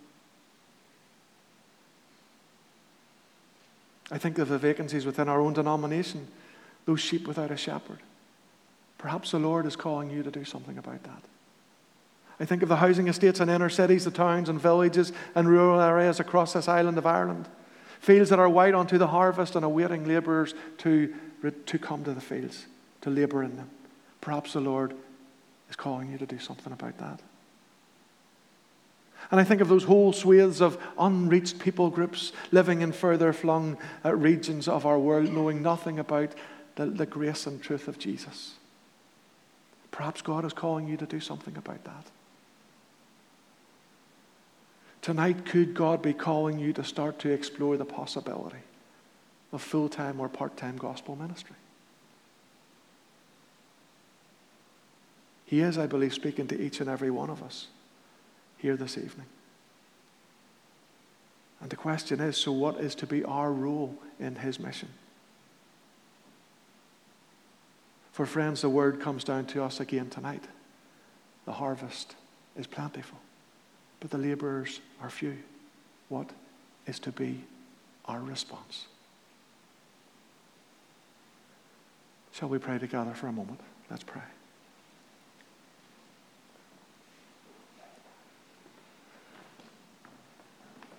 I 4.11 4.17
think 4.17 4.37
of 4.37 4.49
the 4.49 4.57
vacancies 4.57 5.05
within 5.05 5.29
our 5.29 5.39
own 5.39 5.53
denomination, 5.53 6.27
those 6.85 6.99
sheep 6.99 7.27
without 7.27 7.51
a 7.51 7.57
shepherd. 7.57 7.99
Perhaps 8.97 9.31
the 9.31 9.39
Lord 9.39 9.65
is 9.65 9.75
calling 9.75 10.09
you 10.09 10.23
to 10.23 10.31
do 10.31 10.43
something 10.43 10.77
about 10.77 11.03
that. 11.03 11.23
I 12.39 12.45
think 12.45 12.63
of 12.63 12.69
the 12.69 12.75
housing 12.77 13.07
estates 13.07 13.39
in 13.39 13.49
inner 13.49 13.69
cities, 13.69 14.05
the 14.05 14.11
towns 14.11 14.49
and 14.49 14.59
villages 14.59 15.13
and 15.35 15.47
rural 15.47 15.79
areas 15.79 16.19
across 16.19 16.53
this 16.53 16.67
island 16.67 16.97
of 16.97 17.05
Ireland. 17.05 17.47
Fields 18.05 18.29
that 18.29 18.37
are 18.37 18.47
white 18.47 18.75
unto 18.75 18.99
the 18.99 19.07
harvest 19.07 19.55
and 19.55 19.65
awaiting 19.65 20.05
laborers 20.05 20.53
to, 20.77 21.11
to 21.65 21.79
come 21.79 22.03
to 22.03 22.13
the 22.13 22.21
fields, 22.21 22.67
to 23.01 23.09
labor 23.09 23.41
in 23.41 23.57
them. 23.57 23.67
Perhaps 24.21 24.53
the 24.53 24.59
Lord 24.59 24.93
is 25.71 25.75
calling 25.75 26.11
you 26.11 26.19
to 26.19 26.25
do 26.27 26.37
something 26.37 26.71
about 26.71 26.99
that. 26.99 27.19
And 29.31 29.39
I 29.39 29.43
think 29.43 29.59
of 29.59 29.69
those 29.69 29.85
whole 29.85 30.13
swathes 30.13 30.61
of 30.61 30.77
unreached 30.99 31.57
people 31.57 31.89
groups 31.89 32.31
living 32.51 32.81
in 32.81 32.91
further 32.91 33.33
flung 33.33 33.75
uh, 34.05 34.13
regions 34.13 34.67
of 34.67 34.85
our 34.85 34.99
world, 34.99 35.33
knowing 35.33 35.63
nothing 35.63 35.97
about 35.97 36.29
the, 36.75 36.85
the 36.85 37.07
grace 37.07 37.47
and 37.47 37.59
truth 37.59 37.87
of 37.87 37.97
Jesus. 37.97 38.53
Perhaps 39.89 40.21
God 40.21 40.45
is 40.45 40.53
calling 40.53 40.87
you 40.87 40.95
to 40.97 41.07
do 41.07 41.19
something 41.19 41.57
about 41.57 41.83
that. 41.85 42.05
Tonight, 45.05 45.45
could 45.45 45.75
God 45.75 46.01
be 46.01 46.13
calling 46.13 46.57
you 46.57 46.73
to 46.73 46.83
start 46.83 47.19
to 47.19 47.29
explore 47.29 47.77
the 47.77 47.85
possibility 47.85 48.63
of 49.53 49.61
full 49.61 49.87
time 49.87 50.19
or 50.19 50.27
part 50.27 50.57
time 50.57 50.77
gospel 50.77 51.15
ministry? 51.15 51.55
He 55.45 55.59
is, 55.59 55.77
I 55.77 55.85
believe, 55.85 56.11
speaking 56.11 56.47
to 56.47 56.59
each 56.59 56.79
and 56.79 56.89
every 56.89 57.11
one 57.11 57.29
of 57.29 57.43
us 57.43 57.67
here 58.57 58.75
this 58.75 58.97
evening. 58.97 59.27
And 61.61 61.69
the 61.69 61.75
question 61.75 62.19
is 62.19 62.35
so, 62.35 62.51
what 62.51 62.77
is 62.77 62.95
to 62.95 63.05
be 63.05 63.23
our 63.25 63.51
role 63.51 63.95
in 64.19 64.33
his 64.33 64.59
mission? 64.59 64.89
For 68.11 68.25
friends, 68.25 68.63
the 68.63 68.69
word 68.69 68.99
comes 68.99 69.23
down 69.23 69.45
to 69.45 69.63
us 69.63 69.79
again 69.79 70.09
tonight. 70.09 70.45
The 71.45 71.53
harvest 71.53 72.15
is 72.57 72.65
plentiful, 72.65 73.19
but 73.99 74.12
the 74.12 74.17
laborers 74.17 74.79
are 75.01 75.10
few. 75.10 75.38
What 76.10 76.29
is 76.86 76.99
to 76.99 77.12
be 77.12 77.43
our 78.05 78.19
response? 78.19 78.86
Shall 82.31 82.49
we 82.49 82.58
pray 82.58 82.77
together 82.77 83.13
for 83.13 83.27
a 83.27 83.31
moment? 83.31 83.62
Let's 83.89 84.03
pray. 84.03 84.21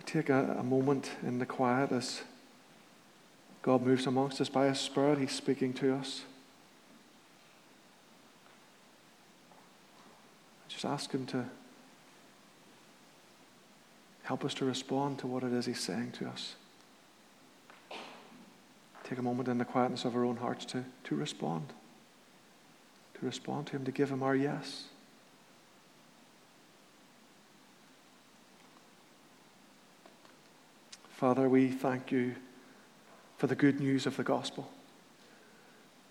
take 0.06 0.30
a, 0.30 0.56
a 0.58 0.62
moment 0.62 1.10
in 1.22 1.38
the 1.38 1.44
quiet 1.44 1.92
as 1.92 2.22
God 3.60 3.82
moves 3.82 4.06
amongst 4.06 4.40
us 4.40 4.48
by 4.48 4.66
His 4.68 4.78
Spirit. 4.78 5.18
He's 5.18 5.32
speaking 5.32 5.74
to 5.74 5.94
us. 5.94 6.22
Just 10.68 10.84
ask 10.84 11.10
Him 11.10 11.26
to 11.26 11.44
help 14.26 14.44
us 14.44 14.54
to 14.54 14.64
respond 14.64 15.20
to 15.20 15.26
what 15.28 15.44
it 15.44 15.52
is 15.52 15.66
He's 15.66 15.78
saying 15.78 16.10
to 16.18 16.26
us. 16.26 16.56
Take 19.04 19.18
a 19.18 19.22
moment 19.22 19.48
in 19.48 19.58
the 19.58 19.64
quietness 19.64 20.04
of 20.04 20.16
our 20.16 20.24
own 20.24 20.36
hearts 20.36 20.64
to, 20.66 20.84
to 21.04 21.14
respond. 21.14 21.72
To 23.20 23.24
respond 23.24 23.68
to 23.68 23.76
Him, 23.76 23.84
to 23.84 23.92
give 23.92 24.10
Him 24.10 24.24
our 24.24 24.34
yes. 24.34 24.86
Father, 31.10 31.48
we 31.48 31.68
thank 31.68 32.10
you 32.10 32.34
for 33.38 33.46
the 33.46 33.54
good 33.54 33.78
news 33.78 34.06
of 34.06 34.16
the 34.16 34.24
gospel. 34.24 34.72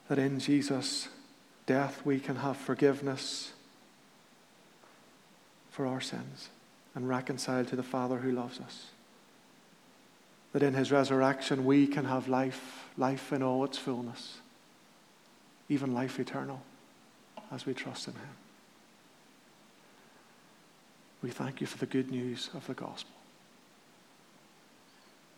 That 0.07 0.19
in 0.19 0.39
Jesus' 0.39 1.09
death 1.65 2.05
we 2.05 2.21
can 2.21 2.37
have 2.37 2.55
forgiveness 2.55 3.51
for 5.69 5.85
our 5.85 5.99
sins 5.99 6.47
and 6.95 7.07
reconciled 7.07 7.67
to 7.67 7.75
the 7.75 7.83
Father 7.83 8.17
who 8.17 8.31
loves 8.31 8.59
us. 8.59 8.87
That 10.53 10.63
in 10.63 10.73
his 10.73 10.91
resurrection 10.91 11.65
we 11.65 11.85
can 11.85 12.05
have 12.05 12.27
life, 12.27 12.87
life 12.97 13.33
in 13.33 13.43
all 13.43 13.65
its 13.65 13.77
fullness, 13.77 14.37
even 15.67 15.93
life 15.93 16.19
eternal, 16.19 16.61
as 17.51 17.65
we 17.65 17.73
trust 17.73 18.07
in 18.07 18.13
him. 18.13 18.29
We 21.21 21.31
thank 21.31 21.59
you 21.59 21.67
for 21.67 21.77
the 21.77 21.85
good 21.85 22.11
news 22.11 22.49
of 22.53 22.65
the 22.67 22.73
gospel. 22.73 23.11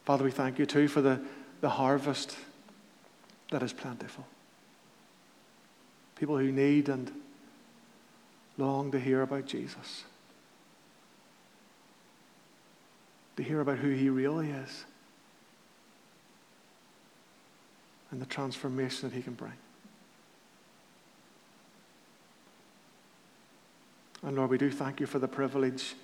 Father, 0.06 0.24
we 0.24 0.32
thank 0.32 0.60
you 0.60 0.66
too 0.66 0.88
for 0.88 1.02
the, 1.02 1.20
the 1.62 1.70
harvest 1.70 2.38
that 3.52 3.64
is 3.64 3.74
plentiful. 3.74 4.26
People 6.16 6.38
who 6.38 6.52
need 6.52 6.90
and 6.90 7.12
long 8.58 8.92
to 8.92 9.00
hear 9.00 9.22
about 9.22 9.46
Jesus, 9.46 10.04
to 13.38 13.44
hear 13.44 13.62
about 13.62 13.78
who 13.78 13.90
he 13.90 14.10
really 14.10 14.50
is 14.50 14.86
and 18.12 18.22
the 18.22 18.26
transformation 18.26 19.10
that 19.10 19.16
he 19.16 19.22
can 19.22 19.34
bring. 19.34 19.54
And 24.24 24.36
Lord, 24.36 24.50
we 24.50 24.58
do 24.58 24.72
thank 24.72 25.00
you 25.00 25.06
for 25.06 25.20
the 25.20 25.28
privilege 25.28 25.96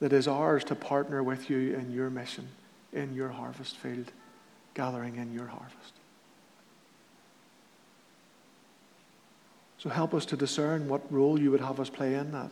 that 0.00 0.12
is 0.12 0.28
ours 0.28 0.64
to 0.64 0.74
partner 0.74 1.22
with 1.22 1.48
you 1.48 1.74
in 1.74 1.90
your 1.90 2.10
mission 2.10 2.48
in 2.94 3.12
your 3.12 3.28
harvest 3.28 3.76
field, 3.76 4.12
gathering 4.74 5.16
in 5.16 5.34
your 5.34 5.46
harvest. 5.46 5.92
So 9.78 9.90
help 9.90 10.14
us 10.14 10.24
to 10.26 10.36
discern 10.36 10.88
what 10.88 11.12
role 11.12 11.38
you 11.38 11.50
would 11.50 11.60
have 11.60 11.80
us 11.80 11.90
play 11.90 12.14
in 12.14 12.30
that. 12.32 12.50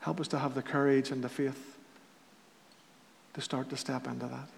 Help 0.00 0.18
us 0.18 0.28
to 0.28 0.38
have 0.38 0.54
the 0.54 0.62
courage 0.62 1.10
and 1.10 1.22
the 1.22 1.28
faith 1.28 1.71
to 3.34 3.40
start 3.40 3.70
to 3.70 3.76
step 3.76 4.06
into 4.06 4.26
that. 4.26 4.48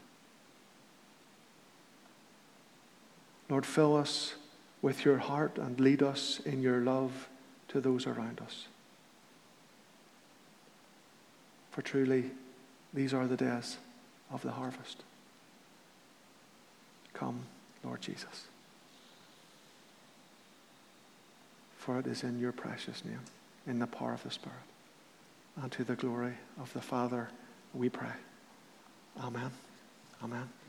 Lord, 3.48 3.66
fill 3.66 3.96
us 3.96 4.34
with 4.82 5.04
your 5.04 5.18
heart 5.18 5.58
and 5.58 5.78
lead 5.78 6.02
us 6.02 6.40
in 6.44 6.62
your 6.62 6.80
love 6.80 7.28
to 7.68 7.80
those 7.80 8.06
around 8.06 8.40
us. 8.40 8.66
For 11.70 11.82
truly, 11.82 12.30
these 12.92 13.12
are 13.12 13.26
the 13.26 13.37
days 13.37 13.78
of 14.30 14.42
the 14.42 14.52
harvest. 14.52 15.02
Come, 17.12 17.40
Lord 17.82 18.00
Jesus. 18.00 18.46
For 21.76 21.98
it 21.98 22.06
is 22.06 22.22
in 22.22 22.38
your 22.40 22.52
precious 22.52 23.04
name, 23.04 23.20
in 23.66 23.78
the 23.78 23.87
power 23.87 24.14
of 24.14 24.22
the 24.22 24.30
Spirit, 24.30 24.56
and 25.60 25.70
to 25.72 25.84
the 25.84 25.96
glory 25.96 26.34
of 26.60 26.72
the 26.72 26.80
Father, 26.80 27.28
we 27.74 27.88
pray. 27.88 28.12
Amen. 29.20 29.50
Amen. 30.22 30.63